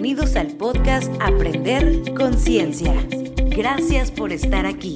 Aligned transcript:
Bienvenidos 0.00 0.36
al 0.36 0.46
podcast 0.56 1.12
Aprender 1.20 2.14
Conciencia. 2.14 2.94
Gracias 3.48 4.12
por 4.12 4.30
estar 4.30 4.64
aquí. 4.64 4.94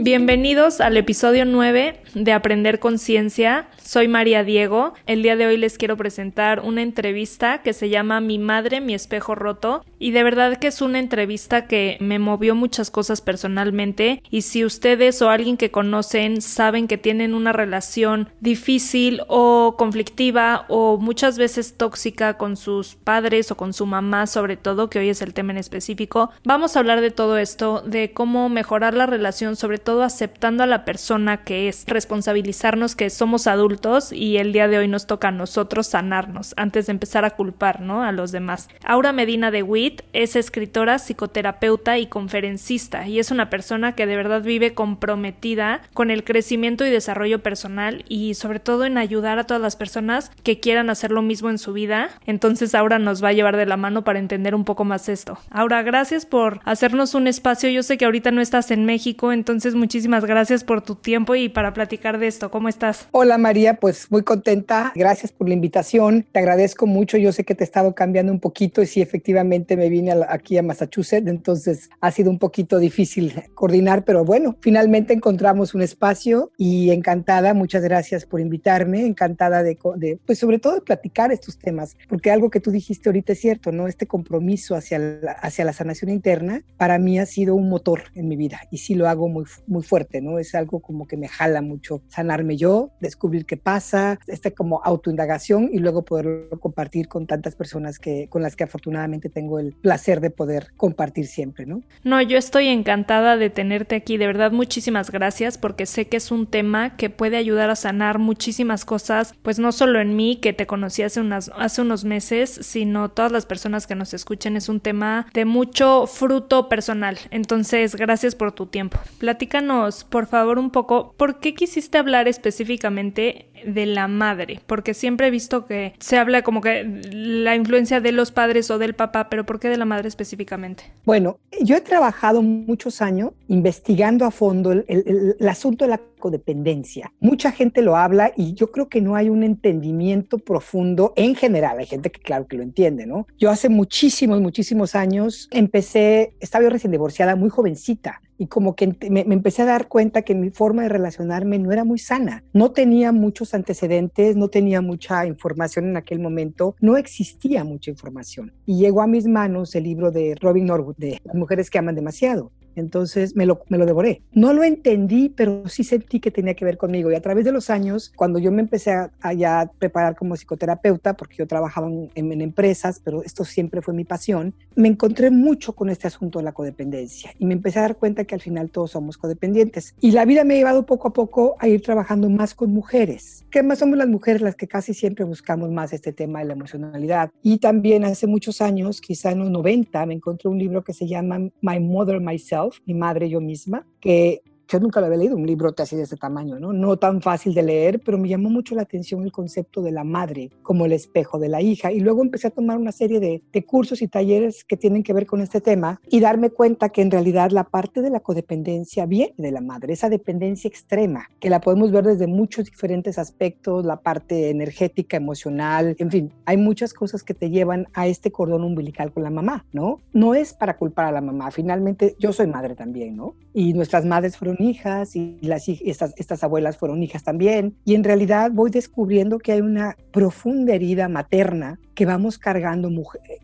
Bienvenidos 0.00 0.80
al 0.80 0.96
episodio 0.96 1.44
9 1.44 2.02
de 2.14 2.32
Aprender 2.32 2.80
Conciencia. 2.80 3.68
Soy 3.88 4.06
María 4.06 4.44
Diego. 4.44 4.92
El 5.06 5.22
día 5.22 5.34
de 5.34 5.46
hoy 5.46 5.56
les 5.56 5.78
quiero 5.78 5.96
presentar 5.96 6.60
una 6.60 6.82
entrevista 6.82 7.62
que 7.62 7.72
se 7.72 7.88
llama 7.88 8.20
Mi 8.20 8.38
madre, 8.38 8.82
mi 8.82 8.92
espejo 8.92 9.34
roto. 9.34 9.82
Y 9.98 10.10
de 10.10 10.24
verdad 10.24 10.58
que 10.58 10.66
es 10.66 10.82
una 10.82 10.98
entrevista 10.98 11.66
que 11.66 11.96
me 11.98 12.18
movió 12.18 12.54
muchas 12.54 12.90
cosas 12.90 13.22
personalmente. 13.22 14.22
Y 14.28 14.42
si 14.42 14.62
ustedes 14.66 15.22
o 15.22 15.30
alguien 15.30 15.56
que 15.56 15.70
conocen 15.70 16.42
saben 16.42 16.86
que 16.86 16.98
tienen 16.98 17.32
una 17.32 17.54
relación 17.54 18.28
difícil 18.40 19.22
o 19.26 19.76
conflictiva 19.78 20.66
o 20.68 20.98
muchas 20.98 21.38
veces 21.38 21.78
tóxica 21.78 22.36
con 22.36 22.58
sus 22.58 22.94
padres 22.94 23.50
o 23.50 23.56
con 23.56 23.72
su 23.72 23.86
mamá, 23.86 24.26
sobre 24.26 24.58
todo, 24.58 24.90
que 24.90 24.98
hoy 24.98 25.08
es 25.08 25.22
el 25.22 25.32
tema 25.32 25.52
en 25.52 25.58
específico, 25.58 26.30
vamos 26.44 26.76
a 26.76 26.80
hablar 26.80 27.00
de 27.00 27.10
todo 27.10 27.38
esto, 27.38 27.80
de 27.86 28.12
cómo 28.12 28.50
mejorar 28.50 28.92
la 28.92 29.06
relación, 29.06 29.56
sobre 29.56 29.78
todo 29.78 30.02
aceptando 30.02 30.62
a 30.62 30.66
la 30.66 30.84
persona 30.84 31.42
que 31.42 31.68
es, 31.68 31.86
responsabilizarnos 31.86 32.94
que 32.94 33.08
somos 33.08 33.46
adultos 33.46 33.77
y 34.12 34.38
el 34.38 34.52
día 34.52 34.66
de 34.66 34.78
hoy 34.78 34.88
nos 34.88 35.06
toca 35.06 35.28
a 35.28 35.32
nosotros 35.32 35.86
sanarnos 35.86 36.52
antes 36.56 36.86
de 36.86 36.92
empezar 36.92 37.24
a 37.24 37.30
culpar, 37.30 37.80
¿no? 37.80 38.02
A 38.02 38.10
los 38.10 38.32
demás. 38.32 38.68
Aura 38.84 39.12
Medina 39.12 39.52
de 39.52 39.62
Witt 39.62 40.02
es 40.12 40.34
escritora, 40.34 40.98
psicoterapeuta 40.98 41.96
y 41.98 42.06
conferencista 42.06 43.06
y 43.06 43.20
es 43.20 43.30
una 43.30 43.50
persona 43.50 43.92
que 43.92 44.06
de 44.06 44.16
verdad 44.16 44.42
vive 44.42 44.74
comprometida 44.74 45.82
con 45.94 46.10
el 46.10 46.24
crecimiento 46.24 46.84
y 46.84 46.90
desarrollo 46.90 47.40
personal 47.42 48.04
y 48.08 48.34
sobre 48.34 48.58
todo 48.58 48.84
en 48.84 48.98
ayudar 48.98 49.38
a 49.38 49.44
todas 49.44 49.62
las 49.62 49.76
personas 49.76 50.32
que 50.42 50.58
quieran 50.58 50.90
hacer 50.90 51.12
lo 51.12 51.22
mismo 51.22 51.48
en 51.48 51.58
su 51.58 51.72
vida. 51.72 52.10
Entonces 52.26 52.74
Aura 52.74 52.98
nos 52.98 53.22
va 53.22 53.28
a 53.28 53.32
llevar 53.32 53.56
de 53.56 53.66
la 53.66 53.76
mano 53.76 54.02
para 54.02 54.18
entender 54.18 54.56
un 54.56 54.64
poco 54.64 54.84
más 54.84 55.08
esto. 55.08 55.38
Aura, 55.50 55.82
gracias 55.82 56.26
por 56.26 56.60
hacernos 56.64 57.14
un 57.14 57.28
espacio. 57.28 57.70
Yo 57.70 57.84
sé 57.84 57.96
que 57.96 58.06
ahorita 58.06 58.32
no 58.32 58.40
estás 58.40 58.72
en 58.72 58.84
México, 58.84 59.30
entonces 59.32 59.76
muchísimas 59.76 60.24
gracias 60.24 60.64
por 60.64 60.82
tu 60.82 60.96
tiempo 60.96 61.36
y 61.36 61.48
para 61.48 61.72
platicar 61.74 62.18
de 62.18 62.26
esto. 62.26 62.50
¿Cómo 62.50 62.68
estás? 62.68 63.08
Hola 63.12 63.38
María 63.38 63.67
pues 63.74 64.10
muy 64.10 64.22
contenta. 64.22 64.92
Gracias 64.94 65.32
por 65.32 65.48
la 65.48 65.54
invitación. 65.54 66.26
Te 66.32 66.38
agradezco 66.38 66.86
mucho. 66.86 67.16
Yo 67.16 67.32
sé 67.32 67.44
que 67.44 67.54
te 67.54 67.64
he 67.64 67.66
estado 67.66 67.94
cambiando 67.94 68.32
un 68.32 68.40
poquito 68.40 68.82
y 68.82 68.86
sí, 68.86 69.00
efectivamente 69.00 69.76
me 69.76 69.88
vine 69.88 70.14
aquí 70.28 70.58
a 70.58 70.62
Massachusetts, 70.62 71.26
entonces 71.26 71.90
ha 72.00 72.10
sido 72.10 72.30
un 72.30 72.38
poquito 72.38 72.78
difícil 72.78 73.34
coordinar, 73.54 74.04
pero 74.04 74.24
bueno, 74.24 74.56
finalmente 74.60 75.12
encontramos 75.12 75.74
un 75.74 75.82
espacio 75.82 76.52
y 76.56 76.90
encantada. 76.90 77.54
Muchas 77.54 77.82
gracias 77.82 78.24
por 78.24 78.40
invitarme. 78.40 79.04
Encantada 79.06 79.62
de, 79.62 79.78
pues 80.26 80.38
sobre 80.38 80.58
todo 80.58 80.74
de 80.74 80.80
platicar 80.80 81.32
estos 81.32 81.58
temas, 81.58 81.96
porque 82.08 82.30
algo 82.30 82.50
que 82.50 82.60
tú 82.60 82.70
dijiste 82.70 83.08
ahorita 83.08 83.32
es 83.32 83.40
cierto, 83.40 83.72
¿no? 83.72 83.88
Este 83.88 84.06
compromiso 84.06 84.74
hacia 84.74 84.98
la, 84.98 85.32
hacia 85.32 85.64
la 85.64 85.72
sanación 85.72 86.10
interna 86.10 86.62
para 86.76 86.98
mí 86.98 87.18
ha 87.18 87.26
sido 87.26 87.54
un 87.54 87.68
motor 87.68 88.04
en 88.14 88.28
mi 88.28 88.36
vida 88.36 88.60
y 88.70 88.78
sí 88.78 88.94
lo 88.94 89.08
hago 89.08 89.28
muy, 89.28 89.44
muy 89.66 89.82
fuerte, 89.82 90.20
¿no? 90.20 90.38
Es 90.38 90.54
algo 90.54 90.80
como 90.80 91.06
que 91.06 91.16
me 91.16 91.28
jala 91.28 91.62
mucho 91.62 92.02
sanarme 92.08 92.56
yo, 92.56 92.90
descubrir 93.00 93.46
qué 93.46 93.56
pasa, 93.58 94.18
este 94.26 94.52
como 94.52 94.80
autoindagación 94.84 95.70
y 95.72 95.78
luego 95.78 96.02
poderlo 96.02 96.58
compartir 96.60 97.08
con 97.08 97.26
tantas 97.26 97.54
personas 97.54 97.98
que, 97.98 98.28
con 98.28 98.42
las 98.42 98.56
que 98.56 98.64
afortunadamente 98.64 99.28
tengo 99.28 99.58
el 99.58 99.72
placer 99.72 100.20
de 100.20 100.30
poder 100.30 100.68
compartir 100.76 101.26
siempre, 101.26 101.66
¿no? 101.66 101.82
No, 102.04 102.20
yo 102.22 102.38
estoy 102.38 102.68
encantada 102.68 103.36
de 103.36 103.50
tenerte 103.50 103.96
aquí, 103.96 104.16
de 104.16 104.26
verdad 104.26 104.52
muchísimas 104.52 105.10
gracias 105.10 105.58
porque 105.58 105.86
sé 105.86 106.08
que 106.08 106.16
es 106.16 106.30
un 106.30 106.46
tema 106.46 106.96
que 106.96 107.10
puede 107.10 107.36
ayudar 107.36 107.70
a 107.70 107.76
sanar 107.76 108.18
muchísimas 108.18 108.84
cosas, 108.84 109.34
pues 109.42 109.58
no 109.58 109.72
solo 109.72 110.00
en 110.00 110.16
mí 110.16 110.36
que 110.36 110.52
te 110.52 110.66
conocí 110.66 111.02
hace, 111.02 111.20
unas, 111.20 111.50
hace 111.56 111.82
unos 111.82 112.04
meses, 112.04 112.50
sino 112.62 113.10
todas 113.10 113.32
las 113.32 113.46
personas 113.46 113.86
que 113.86 113.94
nos 113.94 114.14
escuchen, 114.14 114.56
es 114.56 114.68
un 114.68 114.80
tema 114.80 115.26
de 115.34 115.44
mucho 115.44 116.06
fruto 116.06 116.68
personal. 116.68 117.18
Entonces, 117.30 117.94
gracias 117.96 118.34
por 118.34 118.52
tu 118.52 118.66
tiempo. 118.66 118.98
Platícanos, 119.18 120.04
por 120.04 120.26
favor, 120.26 120.58
un 120.58 120.70
poco, 120.70 121.14
¿por 121.16 121.40
qué 121.40 121.54
quisiste 121.54 121.98
hablar 121.98 122.28
específicamente 122.28 123.47
de 123.66 123.86
la 123.86 124.08
madre, 124.08 124.60
porque 124.66 124.94
siempre 124.94 125.28
he 125.28 125.30
visto 125.30 125.66
que 125.66 125.94
se 125.98 126.18
habla 126.18 126.42
como 126.42 126.60
que 126.60 126.84
la 127.12 127.54
influencia 127.54 128.00
de 128.00 128.12
los 128.12 128.30
padres 128.32 128.70
o 128.70 128.78
del 128.78 128.94
papá, 128.94 129.28
pero 129.28 129.44
¿por 129.44 129.60
qué 129.60 129.68
de 129.68 129.76
la 129.76 129.84
madre 129.84 130.08
específicamente? 130.08 130.84
Bueno, 131.04 131.38
yo 131.62 131.76
he 131.76 131.80
trabajado 131.80 132.42
muchos 132.42 133.02
años 133.02 133.32
investigando 133.48 134.24
a 134.24 134.30
fondo 134.30 134.72
el, 134.72 134.84
el 134.88 135.48
asunto 135.48 135.84
de 135.84 135.90
la 135.90 136.00
codependencia. 136.18 137.12
Mucha 137.20 137.52
gente 137.52 137.80
lo 137.80 137.96
habla 137.96 138.32
y 138.36 138.54
yo 138.54 138.70
creo 138.70 138.88
que 138.88 139.00
no 139.00 139.16
hay 139.16 139.30
un 139.30 139.42
entendimiento 139.42 140.38
profundo 140.38 141.12
en 141.16 141.34
general. 141.34 141.78
Hay 141.78 141.86
gente 141.86 142.10
que 142.10 142.20
claro 142.20 142.46
que 142.46 142.56
lo 142.56 142.62
entiende, 142.62 143.06
¿no? 143.06 143.26
Yo 143.38 143.50
hace 143.50 143.68
muchísimos, 143.68 144.40
muchísimos 144.40 144.94
años 144.94 145.48
empecé, 145.50 146.34
estaba 146.40 146.64
yo 146.64 146.70
recién 146.70 146.90
divorciada, 146.90 147.36
muy 147.36 147.48
jovencita 147.48 148.20
y 148.38 148.46
como 148.46 148.76
que 148.76 148.96
me, 149.10 149.20
empecé 149.20 149.62
a 149.62 149.66
dar 149.66 149.88
cuenta 149.88 150.22
que 150.22 150.34
mi 150.34 150.50
forma 150.50 150.82
de 150.82 150.88
relacionarme 150.88 151.58
no 151.58 151.72
era 151.72 151.84
muy 151.84 151.98
sana. 151.98 152.44
No 152.52 152.70
tenía 152.70 153.10
antecedentes, 153.54 154.36
no 154.36 154.48
tenía 154.48 154.80
mucha 154.80 155.26
información 155.26 155.86
en 155.86 155.96
aquel 155.96 156.20
momento, 156.20 156.74
no 156.80 156.96
existía 156.96 157.64
mucha 157.64 157.90
información. 157.90 158.52
Y 158.66 158.78
llegó 158.78 159.02
a 159.02 159.06
mis 159.06 159.26
manos 159.26 159.74
el 159.74 159.84
libro 159.84 160.10
de 160.10 160.34
Robin 160.40 160.66
Norwood, 160.66 160.96
de 160.96 161.20
mujeres 161.34 161.70
que 161.70 161.78
aman 161.78 161.94
demasiado. 161.94 162.52
Entonces 162.78 163.36
me 163.36 163.46
lo, 163.46 163.60
me 163.68 163.78
lo 163.78 163.86
devoré. 163.86 164.22
No 164.32 164.52
lo 164.52 164.62
entendí, 164.62 165.28
pero 165.28 165.68
sí 165.68 165.84
sentí 165.84 166.20
que 166.20 166.30
tenía 166.30 166.54
que 166.54 166.64
ver 166.64 166.76
conmigo. 166.76 167.10
Y 167.10 167.14
a 167.14 167.20
través 167.20 167.44
de 167.44 167.52
los 167.52 167.70
años, 167.70 168.12
cuando 168.16 168.38
yo 168.38 168.52
me 168.52 168.60
empecé 168.60 168.92
a, 168.92 169.10
ya 169.34 169.70
preparar 169.78 170.16
como 170.16 170.36
psicoterapeuta, 170.36 171.14
porque 171.14 171.36
yo 171.36 171.46
trabajaba 171.46 171.88
en, 171.88 172.10
en, 172.14 172.40
empresas, 172.40 173.00
pero 173.04 173.22
esto 173.22 173.44
siempre 173.44 173.82
fue 173.82 173.94
mi 173.94 174.04
pasión, 174.04 174.54
me 174.74 174.88
encontré 174.88 175.30
mucho 175.30 175.74
con 175.74 175.90
este 175.90 176.06
asunto 176.06 176.38
de 176.38 176.44
la 176.44 176.52
codependencia. 176.52 177.32
Y 177.38 177.44
me 177.44 177.54
empecé 177.54 177.78
a 177.78 177.82
dar 177.82 177.96
cuenta 177.96 178.24
que 178.24 178.34
al 178.34 178.40
final 178.40 178.70
todos 178.70 178.92
somos 178.92 179.18
codependientes. 179.18 179.94
Y 180.00 180.12
la 180.12 180.24
vida 180.24 180.44
me 180.44 180.54
ha 180.54 180.56
llevado 180.58 180.86
poco 180.86 181.08
a 181.08 181.12
poco 181.12 181.56
a 181.58 181.68
ir 181.68 181.82
trabajando 181.82 182.30
más 182.30 182.54
con 182.54 182.72
mujeres, 182.72 183.44
que 183.50 183.62
más 183.62 183.78
somos 183.78 183.98
las 183.98 184.08
mujeres 184.08 184.40
las 184.40 184.56
que 184.56 184.68
casi 184.68 184.94
siempre 184.94 185.24
buscamos 185.24 185.70
más 185.70 185.92
este 185.92 186.12
tema 186.12 186.40
de 186.40 186.46
la 186.46 186.52
emocionalidad. 186.54 187.30
Y 187.42 187.58
también 187.58 188.04
hace 188.04 188.26
muchos 188.26 188.60
años, 188.60 189.00
quizá 189.00 189.32
en 189.32 189.40
los 189.40 189.50
90, 189.50 190.06
me 190.06 190.14
encontré 190.14 190.48
un 190.48 190.58
libro 190.58 190.82
que 190.84 190.92
se 190.92 191.06
llama 191.06 191.38
My 191.60 191.80
Mother, 191.80 192.20
Myself 192.20 192.67
mi 192.86 192.94
madre 192.94 193.28
yo 193.28 193.40
misma, 193.40 193.86
que 194.00 194.42
yo 194.68 194.80
nunca 194.80 195.00
lo 195.00 195.06
había 195.06 195.18
leído, 195.18 195.36
un 195.36 195.46
libro 195.46 195.74
así 195.78 195.96
de 195.96 196.02
ese 196.02 196.16
tamaño, 196.16 196.58
¿no? 196.58 196.72
No 196.72 196.98
tan 196.98 197.22
fácil 197.22 197.54
de 197.54 197.62
leer, 197.62 198.00
pero 198.04 198.18
me 198.18 198.28
llamó 198.28 198.50
mucho 198.50 198.74
la 198.74 198.82
atención 198.82 199.22
el 199.22 199.32
concepto 199.32 199.82
de 199.82 199.92
la 199.92 200.04
madre 200.04 200.50
como 200.62 200.86
el 200.86 200.92
espejo 200.92 201.38
de 201.38 201.48
la 201.48 201.62
hija. 201.62 201.90
Y 201.90 202.00
luego 202.00 202.22
empecé 202.22 202.48
a 202.48 202.50
tomar 202.50 202.76
una 202.76 202.92
serie 202.92 203.18
de, 203.18 203.42
de 203.52 203.64
cursos 203.64 204.02
y 204.02 204.08
talleres 204.08 204.64
que 204.64 204.76
tienen 204.76 205.02
que 205.02 205.12
ver 205.12 205.26
con 205.26 205.40
este 205.40 205.60
tema 205.60 206.00
y 206.08 206.20
darme 206.20 206.50
cuenta 206.50 206.90
que 206.90 207.02
en 207.02 207.10
realidad 207.10 207.50
la 207.50 207.64
parte 207.64 208.02
de 208.02 208.10
la 208.10 208.20
codependencia 208.20 209.06
viene 209.06 209.34
de 209.38 209.52
la 209.52 209.60
madre, 209.60 209.92
esa 209.94 210.10
dependencia 210.10 210.68
extrema, 210.68 211.28
que 211.40 211.50
la 211.50 211.60
podemos 211.60 211.90
ver 211.90 212.04
desde 212.04 212.26
muchos 212.26 212.66
diferentes 212.66 213.18
aspectos, 213.18 213.84
la 213.84 214.00
parte 214.00 214.50
energética, 214.50 215.16
emocional, 215.16 215.96
en 215.98 216.10
fin, 216.10 216.32
hay 216.44 216.56
muchas 216.56 216.92
cosas 216.92 217.22
que 217.22 217.34
te 217.34 217.50
llevan 217.50 217.86
a 217.94 218.06
este 218.06 218.30
cordón 218.30 218.64
umbilical 218.64 219.12
con 219.12 219.22
la 219.22 219.30
mamá, 219.30 219.64
¿no? 219.72 220.00
No 220.12 220.34
es 220.34 220.52
para 220.52 220.76
culpar 220.76 221.06
a 221.06 221.12
la 221.12 221.20
mamá, 221.20 221.50
finalmente 221.50 222.16
yo 222.18 222.32
soy 222.32 222.46
madre 222.46 222.74
también, 222.74 223.16
¿no? 223.16 223.34
Y 223.54 223.72
nuestras 223.72 224.04
madres 224.04 224.36
fueron 224.36 224.57
hijas 224.60 225.16
y 225.16 225.38
las, 225.42 225.68
estas, 225.68 226.14
estas 226.16 226.44
abuelas 226.44 226.76
fueron 226.76 227.02
hijas 227.02 227.22
también. 227.22 227.76
Y 227.84 227.94
en 227.94 228.04
realidad 228.04 228.50
voy 228.52 228.70
descubriendo 228.70 229.38
que 229.38 229.52
hay 229.52 229.60
una 229.60 229.96
profunda 230.12 230.74
herida 230.74 231.08
materna 231.08 231.78
que 231.94 232.06
vamos 232.06 232.38
cargando 232.38 232.90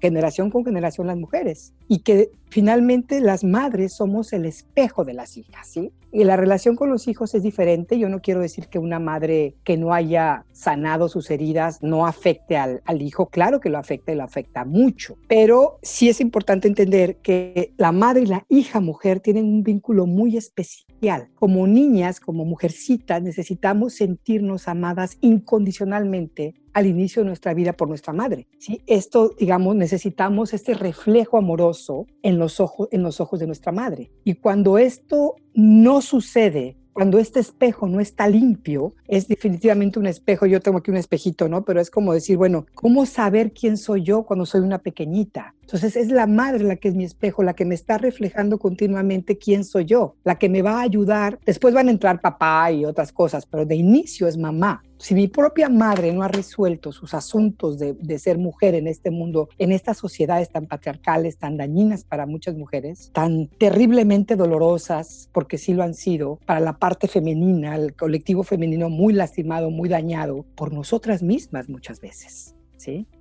generación 0.00 0.50
con 0.50 0.64
generación 0.64 1.08
las 1.08 1.16
mujeres 1.16 1.72
y 1.88 2.00
que 2.00 2.30
finalmente 2.50 3.20
las 3.20 3.42
madres 3.42 3.94
somos 3.94 4.32
el 4.32 4.44
espejo 4.44 5.04
de 5.04 5.12
las 5.12 5.36
hijas, 5.36 5.66
¿sí? 5.66 5.90
Y 6.12 6.22
la 6.22 6.36
relación 6.36 6.76
con 6.76 6.88
los 6.88 7.08
hijos 7.08 7.34
es 7.34 7.42
diferente. 7.42 7.98
Yo 7.98 8.08
no 8.08 8.20
quiero 8.20 8.40
decir 8.40 8.68
que 8.68 8.78
una 8.78 9.00
madre 9.00 9.56
que 9.64 9.76
no 9.76 9.92
haya 9.92 10.44
sanado 10.54 11.08
sus 11.08 11.30
heridas 11.30 11.82
no 11.82 12.06
afecte 12.06 12.56
al, 12.56 12.80
al 12.86 13.02
hijo. 13.02 13.26
Claro 13.28 13.60
que 13.60 13.68
lo 13.68 13.78
afecta 13.78 14.12
y 14.12 14.14
lo 14.14 14.22
afecta 14.22 14.64
mucho. 14.64 15.18
Pero 15.28 15.78
sí 15.82 16.08
es 16.08 16.20
importante 16.20 16.68
entender 16.68 17.16
que 17.16 17.74
la 17.76 17.92
madre 17.92 18.22
y 18.22 18.26
la 18.26 18.46
hija 18.48 18.80
mujer 18.80 19.20
tienen 19.20 19.44
un 19.44 19.62
vínculo 19.62 20.06
muy 20.06 20.36
especial. 20.36 21.28
Como 21.34 21.66
niñas, 21.66 22.20
como 22.20 22.44
mujercitas, 22.44 23.22
necesitamos 23.22 23.94
sentirnos 23.94 24.68
amadas 24.68 25.18
incondicionalmente 25.20 26.54
al 26.72 26.86
inicio 26.86 27.22
de 27.22 27.28
nuestra 27.28 27.54
vida 27.54 27.72
por 27.72 27.88
nuestra 27.88 28.12
madre. 28.12 28.48
¿sí? 28.58 28.82
Esto, 28.86 29.30
digamos, 29.38 29.76
necesitamos 29.76 30.52
este 30.52 30.74
reflejo 30.74 31.38
amoroso 31.38 32.06
en 32.22 32.38
los, 32.38 32.60
ojos, 32.60 32.88
en 32.90 33.02
los 33.02 33.20
ojos 33.20 33.40
de 33.40 33.46
nuestra 33.46 33.72
madre. 33.72 34.10
Y 34.24 34.34
cuando 34.34 34.78
esto 34.78 35.36
no 35.54 36.00
sucede, 36.00 36.76
cuando 36.94 37.18
este 37.18 37.40
espejo 37.40 37.88
no 37.88 38.00
está 38.00 38.28
limpio, 38.28 38.94
es 39.08 39.26
definitivamente 39.26 39.98
un 39.98 40.06
espejo, 40.06 40.46
yo 40.46 40.60
tengo 40.60 40.78
aquí 40.78 40.92
un 40.92 40.96
espejito, 40.96 41.48
¿no? 41.48 41.64
Pero 41.64 41.80
es 41.80 41.90
como 41.90 42.14
decir, 42.14 42.36
bueno, 42.36 42.66
¿cómo 42.72 43.04
saber 43.04 43.52
quién 43.52 43.76
soy 43.76 44.04
yo 44.04 44.22
cuando 44.22 44.46
soy 44.46 44.60
una 44.60 44.78
pequeñita? 44.78 45.54
Entonces 45.64 45.96
es 45.96 46.10
la 46.10 46.26
madre 46.26 46.64
la 46.64 46.76
que 46.76 46.88
es 46.88 46.94
mi 46.94 47.04
espejo, 47.04 47.42
la 47.42 47.54
que 47.54 47.64
me 47.64 47.74
está 47.74 47.96
reflejando 47.96 48.58
continuamente 48.58 49.38
quién 49.38 49.64
soy 49.64 49.86
yo, 49.86 50.14
la 50.22 50.38
que 50.38 50.50
me 50.50 50.60
va 50.60 50.78
a 50.78 50.82
ayudar. 50.82 51.38
Después 51.46 51.72
van 51.72 51.88
a 51.88 51.90
entrar 51.90 52.20
papá 52.20 52.70
y 52.70 52.84
otras 52.84 53.12
cosas, 53.12 53.46
pero 53.46 53.64
de 53.64 53.74
inicio 53.74 54.28
es 54.28 54.36
mamá. 54.36 54.82
Si 54.98 55.14
mi 55.14 55.28
propia 55.28 55.68
madre 55.68 56.12
no 56.12 56.22
ha 56.22 56.28
resuelto 56.28 56.92
sus 56.92 57.14
asuntos 57.14 57.78
de, 57.78 58.18
ser 58.18 58.38
mujer 58.38 58.74
en 58.74 58.86
este 58.86 59.10
mundo, 59.10 59.48
en 59.58 59.72
estas 59.72 59.98
sociedades 59.98 60.50
tan 60.50 60.66
patriarcales, 60.66 61.36
tan 61.36 61.56
dañinas 61.56 62.04
para 62.04 62.26
muchas 62.26 62.54
mujeres, 62.54 63.10
tan 63.12 63.48
terriblemente 63.48 64.36
dolorosas, 64.36 65.28
porque 65.32 65.58
sí 65.58 65.74
lo 65.74 65.82
han 65.82 65.94
sido, 65.94 66.38
para 66.46 66.60
la 66.60 66.78
parte 66.78 67.08
femenina, 67.08 67.74
el 67.76 67.94
colectivo 67.94 68.44
femenino 68.44 68.88
muy 68.88 69.12
lastimado, 69.12 69.70
muy 69.70 69.88
dañado 69.88 70.44
por 70.54 70.72
nosotras 70.72 71.22
mismas 71.22 71.68
muchas 71.68 72.00
veces. 72.00 72.53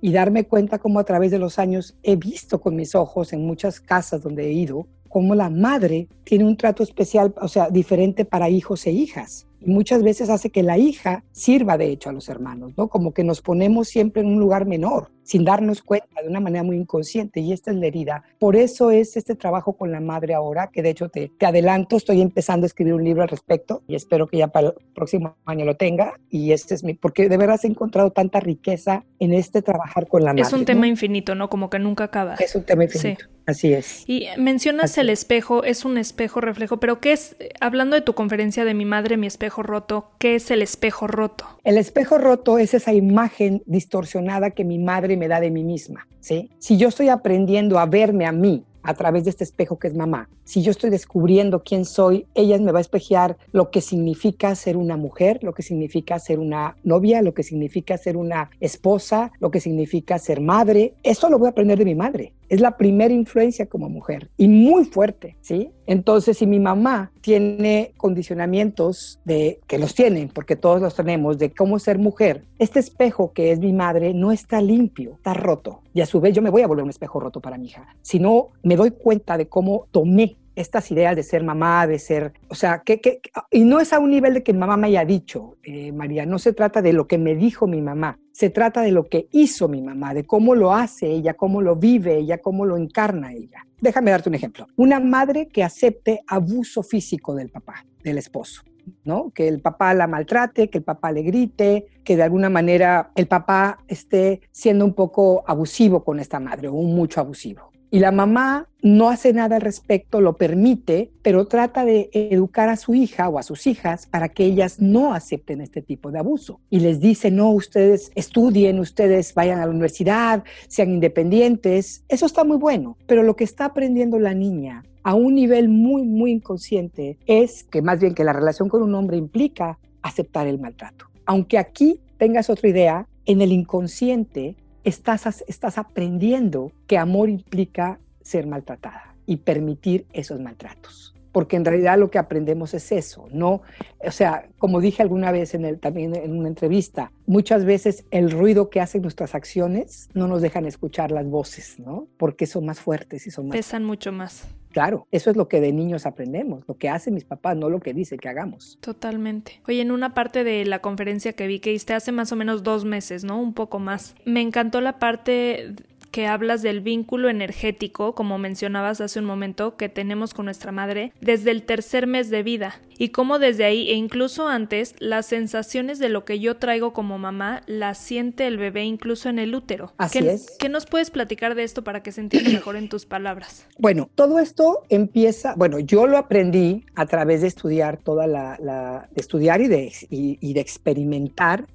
Y 0.00 0.12
darme 0.12 0.44
cuenta 0.44 0.78
cómo 0.78 0.98
a 0.98 1.04
través 1.04 1.30
de 1.30 1.38
los 1.38 1.58
años 1.58 1.96
he 2.02 2.16
visto 2.16 2.60
con 2.60 2.76
mis 2.76 2.94
ojos 2.94 3.32
en 3.32 3.46
muchas 3.46 3.80
casas 3.80 4.22
donde 4.22 4.46
he 4.46 4.52
ido, 4.52 4.86
cómo 5.08 5.34
la 5.34 5.50
madre 5.50 6.08
tiene 6.24 6.44
un 6.44 6.56
trato 6.56 6.82
especial, 6.82 7.34
o 7.40 7.48
sea, 7.48 7.70
diferente 7.70 8.24
para 8.24 8.48
hijos 8.48 8.86
e 8.86 8.92
hijas 8.92 9.46
y 9.64 9.70
muchas 9.70 10.02
veces 10.02 10.30
hace 10.30 10.50
que 10.50 10.62
la 10.62 10.78
hija 10.78 11.24
sirva 11.32 11.78
de 11.78 11.88
hecho 11.88 12.10
a 12.10 12.12
los 12.12 12.28
hermanos, 12.28 12.72
¿no? 12.76 12.88
Como 12.88 13.12
que 13.12 13.24
nos 13.24 13.40
ponemos 13.40 13.88
siempre 13.88 14.22
en 14.22 14.28
un 14.28 14.38
lugar 14.38 14.66
menor, 14.66 15.10
sin 15.22 15.44
darnos 15.44 15.82
cuenta 15.82 16.22
de 16.22 16.28
una 16.28 16.40
manera 16.40 16.62
muy 16.62 16.76
inconsciente 16.76 17.40
y 17.40 17.52
esta 17.52 17.70
es 17.70 17.76
la 17.78 17.86
herida. 17.86 18.24
Por 18.38 18.56
eso 18.56 18.90
es 18.90 19.16
este 19.16 19.34
trabajo 19.34 19.74
con 19.74 19.90
la 19.90 20.00
madre 20.00 20.34
ahora, 20.34 20.70
que 20.72 20.82
de 20.82 20.90
hecho 20.90 21.08
te, 21.08 21.30
te 21.38 21.46
adelanto, 21.46 21.96
estoy 21.96 22.20
empezando 22.20 22.64
a 22.64 22.68
escribir 22.68 22.94
un 22.94 23.04
libro 23.04 23.22
al 23.22 23.28
respecto 23.28 23.82
y 23.86 23.94
espero 23.94 24.26
que 24.26 24.38
ya 24.38 24.48
para 24.48 24.68
el 24.68 24.74
próximo 24.94 25.36
año 25.46 25.64
lo 25.64 25.76
tenga 25.76 26.14
y 26.30 26.52
este 26.52 26.74
es 26.74 26.84
mi, 26.84 26.94
porque 26.94 27.28
de 27.28 27.36
verdad 27.36 27.58
he 27.62 27.66
encontrado 27.66 28.10
tanta 28.10 28.40
riqueza 28.40 29.04
en 29.18 29.32
este 29.32 29.62
trabajar 29.62 30.06
con 30.06 30.22
la 30.22 30.32
madre. 30.32 30.42
Es 30.42 30.52
un 30.52 30.64
tema 30.64 30.86
infinito, 30.86 31.34
¿no? 31.34 31.48
Como 31.48 31.70
que 31.70 31.78
nunca 31.78 32.04
acaba. 32.04 32.34
Es 32.34 32.54
un 32.54 32.64
tema 32.64 32.84
infinito. 32.84 33.24
Sí. 33.24 33.34
Así 33.46 33.74
es. 33.74 34.04
Y 34.06 34.26
mencionas 34.38 34.92
Así 34.92 35.00
el 35.00 35.10
espejo, 35.10 35.64
es 35.64 35.84
un 35.84 35.98
espejo 35.98 36.40
reflejo, 36.40 36.80
pero 36.80 37.00
¿qué 37.00 37.12
es, 37.12 37.36
hablando 37.60 37.94
de 37.94 38.02
tu 38.02 38.14
conferencia 38.14 38.64
de 38.64 38.72
mi 38.72 38.86
madre, 38.86 39.16
mi 39.16 39.26
espejo 39.26 39.53
roto, 39.62 40.10
qué 40.18 40.34
es 40.34 40.50
el 40.50 40.62
espejo 40.62 41.06
roto? 41.06 41.44
El 41.64 41.78
espejo 41.78 42.18
roto 42.18 42.58
es 42.58 42.74
esa 42.74 42.92
imagen 42.92 43.62
distorsionada 43.66 44.50
que 44.50 44.64
mi 44.64 44.78
madre 44.78 45.16
me 45.16 45.28
da 45.28 45.40
de 45.40 45.50
mí 45.50 45.64
misma, 45.64 46.06
¿sí? 46.20 46.50
Si 46.58 46.76
yo 46.76 46.88
estoy 46.88 47.08
aprendiendo 47.08 47.78
a 47.78 47.86
verme 47.86 48.26
a 48.26 48.32
mí 48.32 48.64
a 48.84 48.94
través 48.94 49.24
de 49.24 49.30
este 49.30 49.44
espejo 49.44 49.78
que 49.78 49.88
es 49.88 49.94
mamá. 49.94 50.28
Si 50.44 50.62
yo 50.62 50.70
estoy 50.70 50.90
descubriendo 50.90 51.62
quién 51.64 51.84
soy, 51.86 52.26
ella 52.34 52.58
me 52.58 52.70
va 52.70 52.78
a 52.78 52.82
espejear 52.82 53.38
lo 53.50 53.70
que 53.70 53.80
significa 53.80 54.54
ser 54.54 54.76
una 54.76 54.96
mujer, 54.96 55.42
lo 55.42 55.54
que 55.54 55.62
significa 55.62 56.18
ser 56.18 56.38
una 56.38 56.76
novia, 56.84 57.22
lo 57.22 57.32
que 57.32 57.42
significa 57.42 57.96
ser 57.96 58.16
una 58.16 58.50
esposa, 58.60 59.32
lo 59.40 59.50
que 59.50 59.60
significa 59.60 60.18
ser 60.18 60.40
madre. 60.40 60.94
Eso 61.02 61.30
lo 61.30 61.38
voy 61.38 61.46
a 61.46 61.50
aprender 61.50 61.78
de 61.78 61.86
mi 61.86 61.94
madre. 61.94 62.34
Es 62.48 62.60
la 62.60 62.76
primera 62.76 63.12
influencia 63.12 63.66
como 63.66 63.88
mujer 63.88 64.28
y 64.36 64.48
muy 64.48 64.84
fuerte, 64.84 65.36
¿sí? 65.40 65.70
Entonces, 65.86 66.38
si 66.38 66.46
mi 66.46 66.60
mamá 66.60 67.12
tiene 67.20 67.92
condicionamientos 67.96 69.20
de 69.24 69.60
que 69.66 69.78
los 69.78 69.94
tienen, 69.94 70.28
porque 70.28 70.56
todos 70.56 70.80
los 70.80 70.94
tenemos, 70.94 71.38
de 71.38 71.50
cómo 71.50 71.78
ser 71.78 71.98
mujer, 71.98 72.44
este 72.58 72.80
espejo 72.80 73.32
que 73.32 73.52
es 73.52 73.58
mi 73.58 73.72
madre 73.72 74.14
no 74.14 74.32
está 74.32 74.60
limpio, 74.60 75.14
está 75.14 75.34
roto. 75.34 75.80
Y 75.92 76.00
a 76.00 76.06
su 76.06 76.20
vez 76.20 76.34
yo 76.34 76.42
me 76.42 76.50
voy 76.50 76.62
a 76.62 76.66
volver 76.66 76.84
un 76.84 76.90
espejo 76.90 77.20
roto 77.20 77.40
para 77.40 77.58
mi 77.58 77.66
hija. 77.66 77.86
Si 78.02 78.18
no, 78.18 78.48
me 78.62 78.76
doy 78.76 78.90
cuenta 78.90 79.36
de 79.36 79.46
cómo 79.46 79.86
tomé 79.90 80.36
estas 80.56 80.90
ideas 80.90 81.16
de 81.16 81.22
ser 81.22 81.42
mamá, 81.42 81.86
de 81.86 81.98
ser, 81.98 82.32
o 82.48 82.54
sea, 82.54 82.82
que, 82.84 83.00
que, 83.00 83.20
y 83.50 83.64
no 83.64 83.80
es 83.80 83.92
a 83.92 83.98
un 83.98 84.10
nivel 84.10 84.34
de 84.34 84.42
que 84.42 84.52
mamá 84.52 84.76
me 84.76 84.88
haya 84.88 85.04
dicho, 85.04 85.56
eh, 85.62 85.92
María, 85.92 86.26
no 86.26 86.38
se 86.38 86.52
trata 86.52 86.82
de 86.82 86.92
lo 86.92 87.06
que 87.06 87.18
me 87.18 87.34
dijo 87.34 87.66
mi 87.66 87.80
mamá, 87.80 88.18
se 88.32 88.50
trata 88.50 88.82
de 88.82 88.92
lo 88.92 89.04
que 89.04 89.28
hizo 89.32 89.68
mi 89.68 89.82
mamá, 89.82 90.14
de 90.14 90.24
cómo 90.24 90.54
lo 90.54 90.74
hace 90.74 91.06
ella, 91.06 91.34
cómo 91.34 91.60
lo 91.60 91.76
vive 91.76 92.16
ella, 92.16 92.38
cómo 92.38 92.64
lo 92.64 92.76
encarna 92.76 93.32
ella. 93.32 93.66
Déjame 93.80 94.10
darte 94.10 94.28
un 94.28 94.34
ejemplo. 94.34 94.66
Una 94.76 94.98
madre 94.98 95.48
que 95.48 95.62
acepte 95.62 96.22
abuso 96.26 96.82
físico 96.82 97.34
del 97.34 97.50
papá, 97.50 97.84
del 98.02 98.18
esposo. 98.18 98.62
¿no? 99.04 99.30
Que 99.30 99.48
el 99.48 99.60
papá 99.60 99.94
la 99.94 100.06
maltrate, 100.06 100.68
que 100.68 100.78
el 100.78 100.84
papá 100.84 101.12
le 101.12 101.22
grite, 101.22 101.86
que 102.04 102.16
de 102.16 102.22
alguna 102.22 102.50
manera 102.50 103.10
el 103.14 103.26
papá 103.26 103.78
esté 103.88 104.40
siendo 104.52 104.84
un 104.84 104.94
poco 104.94 105.42
abusivo 105.46 106.04
con 106.04 106.20
esta 106.20 106.40
madre 106.40 106.68
o 106.68 106.74
un 106.74 106.94
mucho 106.94 107.20
abusivo. 107.20 107.73
Y 107.94 108.00
la 108.00 108.10
mamá 108.10 108.68
no 108.82 109.08
hace 109.08 109.32
nada 109.32 109.54
al 109.54 109.62
respecto, 109.62 110.20
lo 110.20 110.36
permite, 110.36 111.12
pero 111.22 111.46
trata 111.46 111.84
de 111.84 112.10
educar 112.12 112.68
a 112.68 112.76
su 112.76 112.92
hija 112.92 113.28
o 113.28 113.38
a 113.38 113.44
sus 113.44 113.68
hijas 113.68 114.06
para 114.06 114.30
que 114.30 114.44
ellas 114.44 114.80
no 114.80 115.14
acepten 115.14 115.60
este 115.60 115.80
tipo 115.80 116.10
de 116.10 116.18
abuso. 116.18 116.58
Y 116.70 116.80
les 116.80 116.98
dice, 116.98 117.30
no, 117.30 117.50
ustedes 117.50 118.10
estudien, 118.16 118.80
ustedes 118.80 119.32
vayan 119.32 119.60
a 119.60 119.66
la 119.66 119.70
universidad, 119.70 120.42
sean 120.66 120.90
independientes. 120.90 122.02
Eso 122.08 122.26
está 122.26 122.42
muy 122.42 122.56
bueno, 122.56 122.98
pero 123.06 123.22
lo 123.22 123.36
que 123.36 123.44
está 123.44 123.66
aprendiendo 123.66 124.18
la 124.18 124.34
niña 124.34 124.82
a 125.04 125.14
un 125.14 125.36
nivel 125.36 125.68
muy, 125.68 126.02
muy 126.02 126.32
inconsciente 126.32 127.16
es 127.26 127.62
que 127.62 127.80
más 127.80 128.00
bien 128.00 128.16
que 128.16 128.24
la 128.24 128.32
relación 128.32 128.68
con 128.68 128.82
un 128.82 128.96
hombre 128.96 129.18
implica 129.18 129.78
aceptar 130.02 130.48
el 130.48 130.58
maltrato. 130.58 131.06
Aunque 131.26 131.58
aquí 131.58 132.00
tengas 132.18 132.50
otra 132.50 132.68
idea, 132.68 133.06
en 133.26 133.40
el 133.40 133.52
inconsciente 133.52 134.56
estás, 134.84 135.44
estás 135.48 135.78
aprendiendo 135.78 136.72
que 136.86 136.98
amor 136.98 137.28
implica 137.28 137.98
ser 138.22 138.46
maltratada 138.46 139.14
y 139.26 139.38
permitir 139.38 140.06
esos 140.12 140.40
maltratos. 140.40 141.13
Porque 141.34 141.56
en 141.56 141.64
realidad 141.64 141.98
lo 141.98 142.12
que 142.12 142.18
aprendemos 142.18 142.74
es 142.74 142.92
eso, 142.92 143.26
¿no? 143.32 143.62
O 143.98 144.12
sea, 144.12 144.46
como 144.58 144.80
dije 144.80 145.02
alguna 145.02 145.32
vez 145.32 145.52
en 145.54 145.64
el, 145.64 145.80
también 145.80 146.14
en 146.14 146.38
una 146.38 146.46
entrevista, 146.46 147.10
muchas 147.26 147.64
veces 147.64 148.04
el 148.12 148.30
ruido 148.30 148.70
que 148.70 148.80
hacen 148.80 149.02
nuestras 149.02 149.34
acciones 149.34 150.08
no 150.14 150.28
nos 150.28 150.42
dejan 150.42 150.64
escuchar 150.64 151.10
las 151.10 151.26
voces, 151.26 151.80
¿no? 151.80 152.06
Porque 152.18 152.46
son 152.46 152.66
más 152.66 152.78
fuertes 152.78 153.26
y 153.26 153.32
son 153.32 153.48
más... 153.48 153.56
Pesan 153.56 153.82
mucho 153.82 154.12
más. 154.12 154.46
Claro, 154.70 155.08
eso 155.10 155.30
es 155.30 155.36
lo 155.36 155.46
que 155.48 155.60
de 155.60 155.72
niños 155.72 156.06
aprendemos, 156.06 156.64
lo 156.66 156.76
que 156.76 156.88
hacen 156.88 157.14
mis 157.14 157.24
papás, 157.24 157.56
no 157.56 157.68
lo 157.68 157.78
que 157.80 157.94
dicen 157.94 158.18
que 158.18 158.28
hagamos. 158.28 158.78
Totalmente. 158.80 159.60
Oye, 159.68 159.80
en 159.80 159.90
una 159.90 160.14
parte 160.14 160.44
de 160.44 160.64
la 160.64 160.80
conferencia 160.80 161.32
que 161.32 161.48
vi 161.48 161.58
que 161.58 161.70
diste 161.70 161.94
hace 161.94 162.12
más 162.12 162.30
o 162.30 162.36
menos 162.36 162.62
dos 162.62 162.84
meses, 162.84 163.24
¿no? 163.24 163.40
Un 163.40 163.54
poco 163.54 163.78
más. 163.80 164.16
Me 164.24 164.40
encantó 164.40 164.80
la 164.80 164.98
parte 164.98 165.74
que 166.14 166.28
hablas 166.28 166.62
del 166.62 166.80
vínculo 166.80 167.28
energético, 167.28 168.14
como 168.14 168.38
mencionabas 168.38 169.00
hace 169.00 169.18
un 169.18 169.24
momento, 169.24 169.76
que 169.76 169.88
tenemos 169.88 170.32
con 170.32 170.44
nuestra 170.44 170.70
madre 170.70 171.12
desde 171.20 171.50
el 171.50 171.64
tercer 171.64 172.06
mes 172.06 172.30
de 172.30 172.44
vida 172.44 172.80
y 172.96 173.08
cómo 173.08 173.40
desde 173.40 173.64
ahí 173.64 173.90
e 173.90 173.94
incluso 173.94 174.46
antes 174.46 174.94
las 175.00 175.26
sensaciones 175.26 175.98
de 175.98 176.10
lo 176.10 176.24
que 176.24 176.38
yo 176.38 176.56
traigo 176.58 176.92
como 176.92 177.18
mamá 177.18 177.62
las 177.66 177.98
siente 177.98 178.46
el 178.46 178.58
bebé 178.58 178.84
incluso 178.84 179.28
en 179.28 179.40
el 179.40 179.56
útero. 179.56 179.92
Así 179.96 180.20
¿Qué, 180.20 180.34
es. 180.34 180.56
¿Qué 180.56 180.68
nos 180.68 180.86
puedes 180.86 181.10
platicar 181.10 181.56
de 181.56 181.64
esto 181.64 181.82
para 181.82 182.04
que 182.04 182.12
se 182.12 182.20
entienda 182.20 182.50
mejor 182.50 182.76
en 182.76 182.88
tus 182.88 183.06
palabras? 183.06 183.66
Bueno, 183.76 184.08
todo 184.14 184.38
esto 184.38 184.84
empieza, 184.90 185.54
bueno, 185.56 185.80
yo 185.80 186.06
lo 186.06 186.16
aprendí 186.16 186.86
a 186.94 187.06
través 187.06 187.40
de 187.40 187.48
estudiar 187.48 187.96
toda 187.96 188.28
la, 188.28 188.56
la 188.62 189.08
de 189.10 189.20
estudiar 189.20 189.60
y 189.62 189.66
de, 189.66 189.92
y, 190.10 190.38
y 190.40 190.54
de 190.54 190.60
experimentar 190.60 191.66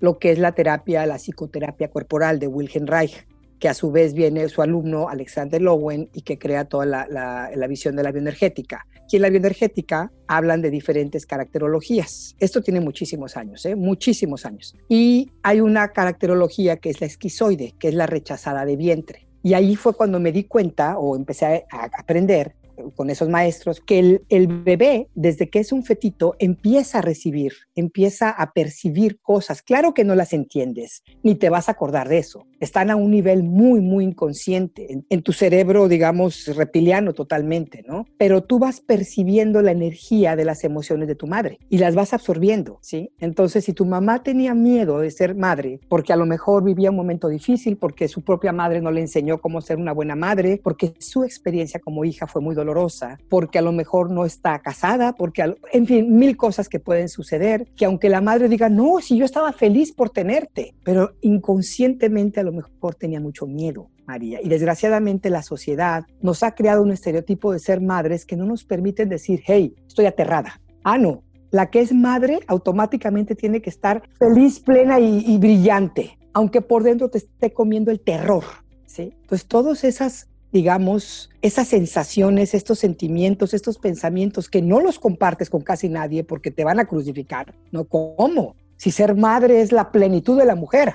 lo 0.00 0.18
que 0.18 0.32
es 0.32 0.40
la 0.40 0.52
terapia, 0.52 1.06
la 1.06 1.14
psicoterapia 1.16 1.90
corporal 1.90 2.40
de 2.40 2.48
Wilhelm 2.48 2.86
Reich 2.86 3.24
que 3.64 3.70
a 3.70 3.72
su 3.72 3.90
vez 3.90 4.12
viene 4.12 4.46
su 4.50 4.60
alumno 4.60 5.08
Alexander 5.08 5.58
Lowen 5.58 6.10
y 6.12 6.20
que 6.20 6.38
crea 6.38 6.66
toda 6.66 6.84
la, 6.84 7.06
la, 7.08 7.66
visión 7.66 7.96
de 7.96 8.02
la 8.02 8.12
bioenergética. 8.12 8.86
Y 9.10 9.16
en 9.16 9.22
la 9.22 9.30
bioenergética 9.30 10.12
hablan 10.28 10.60
de 10.60 10.70
diferentes 10.70 11.24
caracterologías. 11.24 12.36
Esto 12.40 12.60
tiene 12.60 12.80
muchísimos 12.80 13.38
años, 13.38 13.64
¿eh? 13.64 13.74
muchísimos 13.74 14.44
años. 14.44 14.76
Y 14.86 15.30
hay 15.42 15.62
una 15.62 15.88
caracterología 15.92 16.76
que 16.76 16.90
es 16.90 17.00
la 17.00 17.06
esquizoide, 17.06 17.74
que 17.78 17.88
es 17.88 17.94
la 17.94 18.06
rechazada 18.06 18.66
de 18.66 18.76
vientre. 18.76 19.28
Y 19.42 19.54
ahí 19.54 19.76
fue 19.76 19.94
cuando 19.94 20.20
me 20.20 20.30
di 20.30 20.44
cuenta 20.44 20.98
o 20.98 21.16
empecé 21.16 21.46
a, 21.46 21.84
a 21.84 21.90
aprender 21.98 22.56
con 22.94 23.10
esos 23.10 23.28
maestros, 23.28 23.80
que 23.80 23.98
el, 23.98 24.24
el, 24.28 24.46
bebé, 24.46 25.08
desde 25.14 25.48
que 25.48 25.60
es 25.60 25.72
un 25.72 25.84
fetito, 25.84 26.36
empieza 26.38 26.98
a 26.98 27.02
recibir, 27.02 27.52
empieza 27.74 28.30
a 28.30 28.52
percibir 28.52 29.20
cosas. 29.20 29.62
Claro 29.62 29.94
que 29.94 30.04
no 30.04 30.14
las 30.14 30.32
entiendes, 30.32 31.02
ni 31.22 31.34
te 31.34 31.50
vas 31.50 31.68
a 31.68 31.72
acordar 31.72 32.08
de 32.08 32.18
eso. 32.18 32.46
Están 32.64 32.90
a 32.90 32.96
un 32.96 33.10
nivel 33.10 33.42
muy, 33.42 33.82
muy 33.82 34.04
inconsciente, 34.04 35.04
en, 35.10 35.22
tu 35.22 35.34
cerebro, 35.34 35.86
digamos, 35.86 36.46
reptiliano 36.56 37.12
totalmente, 37.12 37.84
¿no? 37.86 38.06
Pero 38.16 38.42
tú 38.42 38.58
vas 38.58 38.80
percibiendo 38.80 39.60
la 39.60 39.70
energía 39.70 40.34
de 40.34 40.46
las 40.46 40.64
emociones 40.64 41.06
de 41.08 41.14
tu 41.14 41.26
madre 41.26 41.58
y 41.68 41.76
las 41.76 41.94
vas 41.94 42.14
absorbiendo, 42.14 42.78
¿sí? 42.80 43.10
Entonces, 43.20 43.66
si 43.66 43.74
tu 43.74 43.84
mamá 43.84 44.22
tenía 44.22 44.54
miedo 44.54 45.00
de 45.00 45.10
ser 45.10 45.34
madre, 45.34 45.78
porque 45.90 46.14
a 46.14 46.16
lo 46.16 46.24
mejor 46.24 46.64
vivía 46.64 46.88
un 46.88 46.96
momento 46.96 47.28
difícil, 47.28 47.76
porque 47.76 48.08
su 48.08 48.22
propia 48.22 48.52
madre 48.52 48.80
no 48.80 48.90
le 48.90 49.02
enseñó 49.02 49.42
cómo 49.42 49.60
ser 49.60 49.76
una 49.76 49.92
buena 49.92 50.16
madre, 50.16 50.58
porque 50.64 50.94
su 51.00 51.22
experiencia 51.22 51.80
como 51.80 52.06
hija 52.06 52.26
fue 52.26 52.40
muy 52.40 52.54
dolorosa, 52.54 53.18
porque 53.28 53.58
a 53.58 53.62
lo 53.62 53.72
mejor 53.72 54.10
no 54.10 54.24
está 54.24 54.58
casada, 54.60 55.12
porque, 55.12 55.54
en 55.70 55.86
fin, 55.86 56.16
mil 56.16 56.38
cosas 56.38 56.70
que 56.70 56.80
pueden 56.80 57.10
suceder, 57.10 57.66
que 57.76 57.84
aunque 57.84 58.08
la 58.08 58.22
madre 58.22 58.48
diga, 58.48 58.70
no, 58.70 59.00
si 59.02 59.18
yo 59.18 59.26
estaba 59.26 59.52
feliz 59.52 59.92
por 59.92 60.08
tenerte, 60.08 60.74
pero 60.82 61.12
inconscientemente 61.20 62.40
a 62.40 62.42
lo 62.42 62.53
mejor 62.54 62.94
tenía 62.94 63.20
mucho 63.20 63.46
miedo. 63.46 63.90
María. 64.06 64.40
Y 64.42 64.48
desgraciadamente 64.48 65.30
la 65.30 65.42
sociedad 65.42 66.04
nos 66.20 66.42
ha 66.42 66.54
creado 66.54 66.82
un 66.82 66.90
estereotipo 66.90 67.52
de 67.52 67.58
ser 67.58 67.80
madres 67.80 68.26
que 68.26 68.36
no 68.36 68.44
nos 68.44 68.64
permiten 68.64 69.08
decir, 69.08 69.42
hey, 69.46 69.74
estoy 69.86 70.06
aterrada. 70.06 70.60
Ah, 70.82 70.98
no. 70.98 71.22
La 71.50 71.70
que 71.70 71.80
es 71.80 71.92
madre 71.92 72.40
automáticamente 72.46 73.34
tiene 73.34 73.62
que 73.62 73.70
estar 73.70 74.02
feliz, 74.18 74.60
plena 74.60 74.98
y, 74.98 75.38
brillante, 75.38 76.18
aunque 76.32 76.60
por 76.60 76.82
dentro 76.82 77.08
te 77.10 77.18
esté 77.18 77.52
comiendo 77.52 77.90
el 77.90 78.00
terror 78.00 78.44
¿sí? 78.86 79.12
Entonces, 79.22 79.46
todas 79.46 79.84
esas 79.84 80.28
digamos, 80.54 81.30
esas 81.42 81.66
sensaciones, 81.66 82.54
estos 82.54 82.78
sentimientos, 82.78 83.54
estos 83.54 83.76
pensamientos 83.76 84.48
que 84.48 84.62
no 84.62 84.78
los 84.78 85.00
compartes 85.00 85.50
con 85.50 85.62
casi 85.62 85.88
nadie 85.88 86.22
porque 86.22 86.52
te 86.52 86.62
van 86.62 86.78
a 86.78 86.84
crucificar, 86.84 87.56
¿no? 87.72 87.86
¿Cómo? 87.86 88.54
Si 88.76 88.90
ser 88.90 89.14
madre 89.14 89.60
es 89.60 89.72
la 89.72 89.90
plenitud 89.90 90.38
de 90.38 90.44
la 90.44 90.54
mujer. 90.54 90.94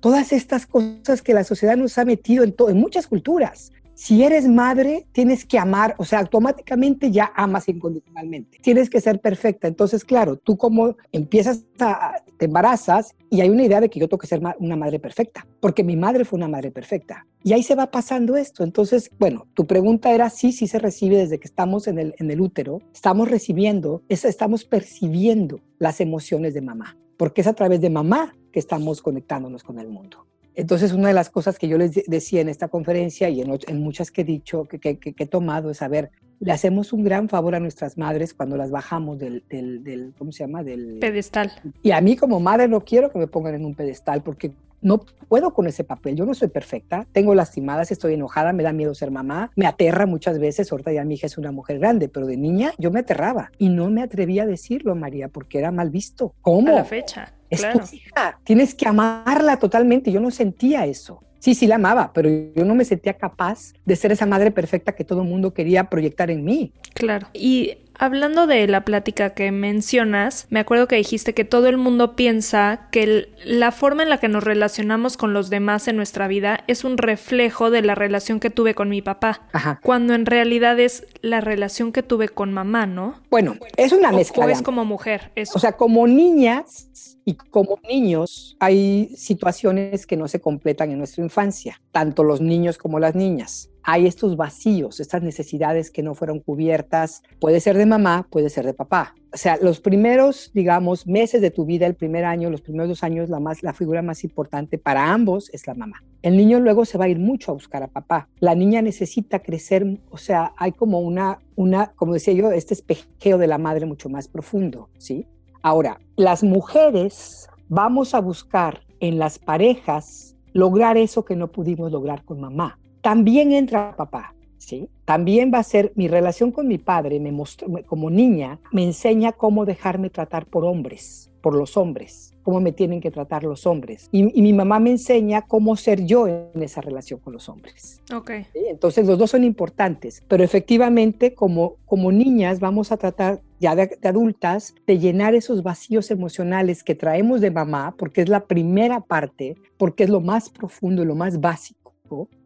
Todas 0.00 0.32
estas 0.32 0.66
cosas 0.66 1.22
que 1.22 1.34
la 1.34 1.44
sociedad 1.44 1.76
nos 1.76 1.98
ha 1.98 2.04
metido 2.04 2.44
en, 2.44 2.54
en 2.68 2.76
muchas 2.76 3.06
culturas 3.06 3.72
si 4.00 4.22
eres 4.22 4.48
madre, 4.48 5.06
tienes 5.12 5.44
que 5.44 5.58
amar, 5.58 5.94
o 5.98 6.06
sea, 6.06 6.20
automáticamente 6.20 7.10
ya 7.10 7.32
amas 7.36 7.68
incondicionalmente. 7.68 8.56
Tienes 8.62 8.88
que 8.88 8.98
ser 8.98 9.20
perfecta. 9.20 9.68
Entonces, 9.68 10.06
claro, 10.06 10.36
tú 10.36 10.56
como 10.56 10.96
empiezas 11.12 11.66
a, 11.80 12.14
te 12.38 12.46
embarazas 12.46 13.14
y 13.28 13.42
hay 13.42 13.50
una 13.50 13.62
idea 13.62 13.78
de 13.78 13.90
que 13.90 14.00
yo 14.00 14.08
tengo 14.08 14.20
que 14.20 14.26
ser 14.26 14.40
una 14.58 14.74
madre 14.74 15.00
perfecta, 15.00 15.46
porque 15.60 15.84
mi 15.84 15.96
madre 15.96 16.24
fue 16.24 16.38
una 16.38 16.48
madre 16.48 16.70
perfecta. 16.70 17.26
Y 17.44 17.52
ahí 17.52 17.62
se 17.62 17.74
va 17.74 17.90
pasando 17.90 18.38
esto. 18.38 18.64
Entonces, 18.64 19.10
bueno, 19.18 19.46
tu 19.52 19.66
pregunta 19.66 20.14
era 20.14 20.30
sí, 20.30 20.52
sí 20.52 20.66
se 20.66 20.78
recibe 20.78 21.18
desde 21.18 21.38
que 21.38 21.46
estamos 21.46 21.86
en 21.86 21.98
el, 21.98 22.14
en 22.16 22.30
el 22.30 22.40
útero, 22.40 22.80
estamos 22.94 23.30
recibiendo, 23.30 24.02
estamos 24.08 24.64
percibiendo 24.64 25.60
las 25.78 26.00
emociones 26.00 26.54
de 26.54 26.62
mamá, 26.62 26.96
porque 27.20 27.42
es 27.42 27.46
a 27.46 27.52
través 27.52 27.82
de 27.82 27.90
mamá 27.90 28.34
que 28.50 28.58
estamos 28.58 29.02
conectándonos 29.02 29.62
con 29.62 29.78
el 29.78 29.88
mundo. 29.88 30.24
Entonces, 30.54 30.94
una 30.94 31.08
de 31.08 31.12
las 31.12 31.28
cosas 31.28 31.58
que 31.58 31.68
yo 31.68 31.76
les 31.76 32.02
decía 32.06 32.40
en 32.40 32.48
esta 32.48 32.68
conferencia 32.68 33.28
y 33.28 33.42
en, 33.42 33.82
muchas 33.82 34.10
que 34.10 34.22
he 34.22 34.24
dicho, 34.24 34.64
que, 34.64 34.78
que, 34.78 35.14
he 35.18 35.26
tomado, 35.26 35.68
es 35.70 35.76
saber, 35.76 36.12
le 36.38 36.50
hacemos 36.50 36.94
un 36.94 37.04
gran 37.04 37.28
favor 37.28 37.54
a 37.54 37.60
nuestras 37.60 37.98
madres 37.98 38.32
cuando 38.32 38.56
las 38.56 38.70
bajamos 38.70 39.18
del, 39.18 39.44
del, 39.50 40.14
¿cómo 40.16 40.32
se 40.32 40.44
llama? 40.44 40.62
Del 40.64 40.96
pedestal. 40.98 41.52
Y 41.82 41.90
a 41.90 42.00
mí 42.00 42.16
como 42.16 42.40
madre 42.40 42.68
no 42.68 42.80
quiero 42.86 43.10
que 43.10 43.18
me 43.18 43.26
pongan 43.26 43.54
en 43.54 43.66
un 43.66 43.74
pedestal 43.74 44.22
porque 44.22 44.52
no 44.80 45.04
puedo 45.28 45.52
con 45.52 45.66
ese 45.66 45.84
papel. 45.84 46.16
Yo 46.16 46.26
no 46.26 46.34
soy 46.34 46.48
perfecta, 46.48 47.06
tengo 47.12 47.34
lastimadas, 47.34 47.90
estoy 47.90 48.14
enojada, 48.14 48.52
me 48.52 48.62
da 48.62 48.72
miedo 48.72 48.94
ser 48.94 49.10
mamá, 49.10 49.50
me 49.56 49.66
aterra 49.66 50.06
muchas 50.06 50.38
veces. 50.38 50.70
Ahorita 50.72 50.92
ya 50.92 51.04
mi 51.04 51.14
hija 51.14 51.26
es 51.26 51.38
una 51.38 51.52
mujer 51.52 51.78
grande, 51.78 52.08
pero 52.08 52.26
de 52.26 52.36
niña 52.36 52.72
yo 52.78 52.90
me 52.90 53.00
aterraba 53.00 53.50
y 53.58 53.68
no 53.68 53.90
me 53.90 54.02
atrevía 54.02 54.44
a 54.44 54.46
decirlo, 54.46 54.94
María, 54.94 55.28
porque 55.28 55.58
era 55.58 55.70
mal 55.70 55.90
visto. 55.90 56.34
¿Cómo? 56.40 56.68
A 56.68 56.72
la 56.72 56.84
fecha. 56.84 57.34
Es 57.48 57.62
tu 57.62 57.80
hija, 57.96 58.38
tienes 58.44 58.74
que 58.74 58.86
amarla 58.86 59.58
totalmente. 59.58 60.12
Yo 60.12 60.20
no 60.20 60.30
sentía 60.30 60.86
eso. 60.86 61.24
Sí, 61.40 61.54
sí 61.54 61.66
la 61.66 61.76
amaba, 61.76 62.12
pero 62.12 62.28
yo 62.28 62.64
no 62.64 62.74
me 62.74 62.84
sentía 62.84 63.14
capaz 63.14 63.72
de 63.86 63.96
ser 63.96 64.12
esa 64.12 64.26
madre 64.26 64.50
perfecta 64.50 64.92
que 64.92 65.04
todo 65.04 65.22
el 65.22 65.28
mundo 65.28 65.54
quería 65.54 65.84
proyectar 65.84 66.30
en 66.30 66.44
mí. 66.44 66.74
Claro. 66.94 67.28
Y 67.32 67.78
Hablando 68.02 68.46
de 68.46 68.66
la 68.66 68.86
plática 68.86 69.34
que 69.34 69.52
mencionas, 69.52 70.46
me 70.48 70.58
acuerdo 70.58 70.88
que 70.88 70.96
dijiste 70.96 71.34
que 71.34 71.44
todo 71.44 71.66
el 71.66 71.76
mundo 71.76 72.16
piensa 72.16 72.88
que 72.90 73.28
la 73.44 73.72
forma 73.72 74.02
en 74.02 74.08
la 74.08 74.16
que 74.16 74.28
nos 74.28 74.42
relacionamos 74.42 75.18
con 75.18 75.34
los 75.34 75.50
demás 75.50 75.86
en 75.86 75.96
nuestra 75.96 76.26
vida 76.26 76.64
es 76.66 76.82
un 76.84 76.96
reflejo 76.96 77.70
de 77.70 77.82
la 77.82 77.94
relación 77.94 78.40
que 78.40 78.48
tuve 78.48 78.74
con 78.74 78.88
mi 78.88 79.02
papá, 79.02 79.42
Ajá. 79.52 79.80
cuando 79.82 80.14
en 80.14 80.24
realidad 80.24 80.80
es 80.80 81.06
la 81.20 81.42
relación 81.42 81.92
que 81.92 82.02
tuve 82.02 82.30
con 82.30 82.54
mamá, 82.54 82.86
¿no? 82.86 83.20
Bueno, 83.28 83.56
es 83.76 83.92
una 83.92 84.12
mezcla. 84.12 84.46
O, 84.46 84.48
es 84.48 84.62
como 84.62 84.86
mujer. 84.86 85.30
O 85.54 85.58
sea, 85.58 85.72
como 85.72 86.06
niñas 86.06 87.18
y 87.26 87.34
como 87.34 87.78
niños 87.86 88.56
hay 88.60 89.10
situaciones 89.14 90.06
que 90.06 90.16
no 90.16 90.26
se 90.26 90.40
completan 90.40 90.90
en 90.90 90.96
nuestra 90.96 91.22
infancia, 91.22 91.82
tanto 91.92 92.24
los 92.24 92.40
niños 92.40 92.78
como 92.78 92.98
las 92.98 93.14
niñas 93.14 93.68
hay 93.90 94.06
estos 94.06 94.36
vacíos, 94.36 95.00
estas 95.00 95.20
necesidades 95.20 95.90
que 95.90 96.04
no 96.04 96.14
fueron 96.14 96.38
cubiertas, 96.38 97.24
puede 97.40 97.58
ser 97.58 97.76
de 97.76 97.86
mamá, 97.86 98.24
puede 98.30 98.48
ser 98.48 98.64
de 98.64 98.72
papá. 98.72 99.16
O 99.34 99.36
sea, 99.36 99.58
los 99.60 99.80
primeros, 99.80 100.52
digamos, 100.54 101.08
meses 101.08 101.42
de 101.42 101.50
tu 101.50 101.66
vida, 101.66 101.86
el 101.86 101.96
primer 101.96 102.24
año, 102.24 102.50
los 102.50 102.60
primeros 102.60 102.88
dos 102.88 103.02
años, 103.02 103.28
la, 103.28 103.40
más, 103.40 103.64
la 103.64 103.72
figura 103.72 104.00
más 104.00 104.22
importante 104.22 104.78
para 104.78 105.12
ambos 105.12 105.50
es 105.52 105.66
la 105.66 105.74
mamá. 105.74 106.04
El 106.22 106.36
niño 106.36 106.60
luego 106.60 106.84
se 106.84 106.98
va 106.98 107.06
a 107.06 107.08
ir 107.08 107.18
mucho 107.18 107.50
a 107.50 107.54
buscar 107.54 107.82
a 107.82 107.88
papá. 107.88 108.28
La 108.38 108.54
niña 108.54 108.80
necesita 108.80 109.40
crecer, 109.40 109.84
o 110.08 110.18
sea, 110.18 110.52
hay 110.56 110.70
como 110.70 111.00
una, 111.00 111.40
una 111.56 111.88
como 111.96 112.14
decía 112.14 112.32
yo, 112.32 112.52
este 112.52 112.74
espejeo 112.74 113.38
de 113.38 113.48
la 113.48 113.58
madre 113.58 113.86
mucho 113.86 114.08
más 114.08 114.28
profundo, 114.28 114.88
¿sí? 114.98 115.26
Ahora, 115.62 116.00
las 116.14 116.44
mujeres 116.44 117.48
vamos 117.68 118.14
a 118.14 118.20
buscar 118.20 118.82
en 119.00 119.18
las 119.18 119.40
parejas 119.40 120.36
lograr 120.52 120.96
eso 120.96 121.24
que 121.24 121.34
no 121.34 121.50
pudimos 121.50 121.90
lograr 121.90 122.24
con 122.24 122.40
mamá 122.40 122.79
también 123.00 123.52
entra 123.52 123.94
papá, 123.96 124.34
¿sí? 124.58 124.88
También 125.04 125.50
va 125.52 125.58
a 125.58 125.64
ser 125.64 125.92
mi 125.96 126.06
relación 126.06 126.52
con 126.52 126.68
mi 126.68 126.78
padre, 126.78 127.18
me 127.18 127.32
mostró, 127.32 127.68
como 127.86 128.10
niña, 128.10 128.60
me 128.72 128.84
enseña 128.84 129.32
cómo 129.32 129.64
dejarme 129.64 130.10
tratar 130.10 130.46
por 130.46 130.64
hombres, 130.64 131.30
por 131.40 131.54
los 131.54 131.76
hombres, 131.76 132.34
cómo 132.42 132.60
me 132.60 132.72
tienen 132.72 133.00
que 133.00 133.10
tratar 133.10 133.42
los 133.44 133.66
hombres. 133.66 134.08
Y, 134.12 134.22
mi 134.22 134.52
mamá 134.52 134.78
me 134.78 134.90
enseña 134.90 135.42
cómo 135.42 135.76
ser 135.76 136.04
yo 136.04 136.28
en 136.28 136.62
esa 136.62 136.80
relación 136.80 137.20
con 137.20 137.32
los 137.32 137.48
hombres. 137.48 138.00
Ok. 138.14 138.30
Entonces 138.54 139.06
los 139.06 139.18
dos 139.18 139.30
son 139.30 139.44
importantes, 139.44 140.22
pero 140.28 140.44
efectivamente 140.44 141.34
como, 141.34 141.76
como 141.86 142.12
niñas 142.12 142.60
vamos 142.60 142.92
a 142.92 142.96
tratar 142.96 143.40
ya 143.58 143.74
de, 143.74 143.98
de, 144.00 144.08
adultas, 144.08 144.74
de 144.86 144.98
llenar 144.98 145.34
esos 145.34 145.62
vacíos 145.62 146.10
emocionales 146.10 146.84
que 146.84 146.94
traemos 146.94 147.40
de 147.40 147.50
mamá, 147.50 147.94
porque 147.98 148.22
es 148.22 148.28
la 148.28 148.44
primera 148.46 149.00
parte, 149.00 149.56
porque 149.76 150.04
es 150.04 150.10
lo 150.10 150.20
más 150.20 150.50
profundo 150.50 151.02
y 151.02 151.06
lo 151.06 151.14
más 151.14 151.40
básico, 151.40 151.94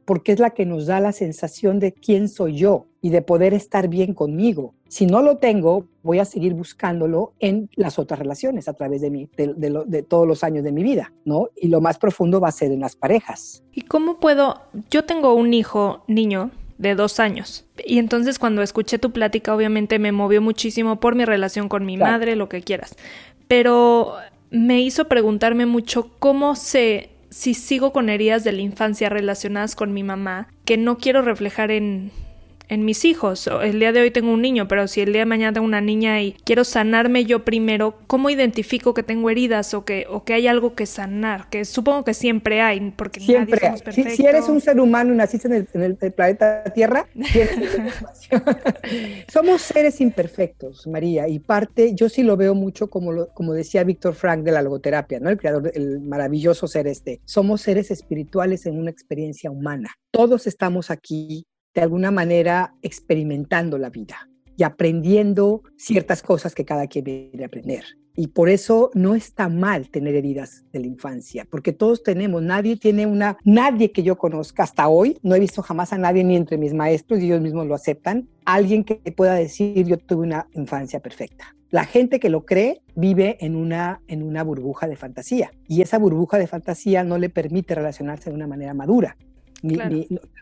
porque 0.05 0.33
es 0.33 0.39
la 0.39 0.51
que 0.51 0.67
nos 0.67 0.87
da 0.87 1.01
la 1.01 1.13
sensación 1.13 1.79
de 1.81 1.93
quién 1.93 2.29
soy 2.29 2.57
yo 2.57 2.87
y 3.01 3.11
de 3.11 3.23
poder 3.23 3.55
estar 3.55 3.89
bien 3.89 4.15
conmigo. 4.15 4.75
Si 4.89 5.07
no 5.07 5.23
lo 5.23 5.39
tengo, 5.39 5.87
voy 6.03 6.19
a 6.21 6.25
seguir 6.25 6.55
buscándolo 6.55 7.33
en 7.41 7.69
las 7.75 7.99
otras 7.99 8.19
relaciones 8.19 8.69
a 8.69 8.75
través 8.75 9.01
de, 9.01 9.11
mí, 9.11 9.29
de, 9.37 10.03
todos 10.03 10.27
los 10.27 10.45
años 10.45 10.65
de 10.65 10.73
mi 10.73 10.83
vida, 10.83 11.13
¿no? 11.25 11.49
Y 11.57 11.69
lo 11.69 11.81
más 11.81 11.99
profundo 11.99 12.41
va 12.41 12.49
a 12.49 12.53
ser 12.53 12.71
en 12.71 12.81
las 12.81 12.97
parejas. 12.97 13.63
¿Y 13.73 13.83
cómo 13.83 14.21
puedo? 14.21 14.63
Yo 14.91 15.05
tengo 15.05 15.35
un 15.35 15.53
hijo, 15.53 16.05
niño, 16.07 16.51
de 16.79 16.95
dos 16.95 17.21
años. 17.21 17.67
Y 17.85 17.99
entonces 17.99 18.39
cuando 18.39 18.63
escuché 18.63 18.99
tu 18.99 19.11
plática, 19.11 19.55
obviamente 19.55 19.99
me 19.99 20.13
movió 20.13 20.41
muchísimo 20.41 21.01
por 21.01 21.15
mi 21.15 21.25
relación 21.25 21.69
con 21.69 21.85
mi 21.85 21.97
madre, 21.97 22.37
lo 22.37 22.49
que 22.49 22.63
quieras. 22.63 22.97
Pero 23.49 24.15
me 24.51 24.81
hizo 24.81 25.09
preguntarme 25.09 25.67
mucho 25.67 26.11
cómo 26.19 26.57
se 26.57 27.11
si 27.35 27.55
sigo 27.55 27.93
con 27.93 28.11
heridas 28.11 28.45
de 28.45 28.53
la 28.53 28.63
infancia 28.63 29.09
relacionadas 29.09 29.75
con 29.75 29.93
mi 29.93 30.05
mamá 30.05 30.47
que 30.65 30.77
no 30.77 30.99
quiero 30.99 31.21
reflejar 31.21 31.73
en, 31.73 32.13
en 32.75 32.85
mis 32.85 33.05
hijos. 33.05 33.49
El 33.63 33.79
día 33.79 33.93
de 33.93 34.01
hoy 34.01 34.11
tengo 34.11 34.33
un 34.33 34.43
niño, 34.43 34.69
pero 34.69 34.87
si 34.89 35.01
el 35.01 35.13
día 35.13 35.23
de 35.23 35.27
mañana 35.27 35.53
tengo 35.53 35.67
una 35.67 35.81
niña 35.81 36.21
y 36.21 36.33
quiero 36.45 36.65
sanarme 36.65 37.25
yo 37.25 37.45
primero, 37.45 37.97
¿cómo 38.07 38.31
identifico 38.31 38.93
que 38.93 39.03
tengo 39.03 39.31
heridas 39.31 39.73
o 39.75 39.85
que, 39.85 40.07
o 40.11 40.25
que 40.25 40.35
hay 40.35 40.47
algo 40.47 40.75
que 40.75 40.87
sanar? 40.87 41.49
Que 41.49 41.65
supongo 41.65 42.05
que 42.05 42.15
siempre 42.15 42.61
hay, 42.61 42.91
porque 42.91 43.21
siempre 43.21 43.53
nadie 43.53 43.67
somos 43.67 43.83
perfectos. 43.83 44.17
Si, 44.17 44.27
eres 44.27 44.49
un 44.49 44.61
ser 44.61 44.81
humano 44.81 45.15
y 45.15 45.17
naciste 45.17 45.49
en 45.49 45.83
el, 45.83 45.97
planeta 45.97 46.65
Tierra, 46.75 47.07
somos 49.33 49.63
seres 49.63 50.01
imperfectos, 50.01 50.87
María, 50.87 51.29
y 51.29 51.39
parte, 51.39 51.95
yo 51.95 52.09
sí 52.09 52.23
lo 52.23 52.37
veo 52.37 52.55
mucho 52.55 52.91
como, 52.91 53.13
lo, 53.13 53.29
como 53.29 53.55
decía 53.55 53.85
Víctor 53.85 54.15
Frank 54.15 54.43
de 54.43 54.53
la 54.53 54.63
logoterapia, 54.63 55.21
¿no? 55.21 55.31
el 55.31 55.39
creador 55.39 55.73
del 55.73 56.01
maravilloso 56.01 56.67
ser 56.67 56.87
este. 56.87 57.21
Somos 57.25 57.63
seres 57.63 57.91
espirituales 57.91 58.67
en 58.67 58.79
una 58.79 58.91
experiencia 58.91 59.51
humana. 59.51 59.91
Todos 60.11 60.47
estamos 60.47 60.91
aquí 60.91 61.47
de 61.75 61.83
alguna 61.83 62.11
manera 62.11 62.75
experimentando 62.83 63.79
la 63.79 63.91
vida 63.91 64.29
y 64.57 64.63
aprendiendo 64.63 65.63
ciertas 65.77 66.23
cosas 66.23 66.55
que 66.55 66.65
cada 66.65 66.87
quien 66.87 67.05
viene 67.05 67.43
a 67.43 67.47
aprender. 67.47 67.85
Y 68.17 68.29
por 68.29 68.49
eso 68.49 68.91
no 68.95 69.17
está 69.17 69.49
mal 69.49 69.91
tener 69.91 70.15
heridas 70.15 70.65
de 70.73 70.79
la 70.79 70.87
infancia, 70.87 71.45
porque 71.51 71.73
todos 71.73 72.05
tenemos, 72.05 72.43
nadie 72.43 72.77
tiene 72.77 73.07
una, 73.07 73.37
nadie 73.43 73.91
que 73.91 74.05
yo 74.05 74.17
conozca 74.17 74.63
hasta 74.63 74.87
hoy, 74.87 75.19
no 75.25 75.35
he 75.35 75.41
visto 75.41 75.63
jamás 75.63 75.93
a 75.93 75.99
nadie 75.99 76.23
ni 76.23 76.37
entre 76.37 76.57
mis 76.57 76.75
maestros, 76.75 77.19
y 77.19 77.25
ellos 77.25 77.41
mismos 77.41 77.67
lo 77.67 77.75
aceptan, 77.75 78.29
alguien 78.45 78.85
que 78.85 78.97
pueda 79.11 79.35
decir 79.35 79.85
yo 79.85 79.99
tuve 79.99 80.23
una 80.23 80.47
infancia 80.53 81.01
perfecta. 81.01 81.57
La 81.71 81.85
gente 81.87 82.21
que 82.21 82.29
lo 82.29 82.47
cree 82.47 82.83
vive 82.95 83.37
en 83.41 83.57
una, 83.57 84.01
en 84.07 84.23
una 84.23 84.45
burbuja 84.45 84.87
de 84.87 84.95
fantasía 84.95 85.51
y 85.67 85.83
esa 85.83 85.99
burbuja 85.99 86.39
de 86.39 86.47
fantasía 86.47 87.03
no 87.03 87.19
le 87.19 87.31
permite 87.31 87.75
relacionarse 87.75 88.31
de 88.31 88.37
una 88.37 88.47
manera 88.47 88.75
madura, 88.75 89.17
ni, 89.61 89.77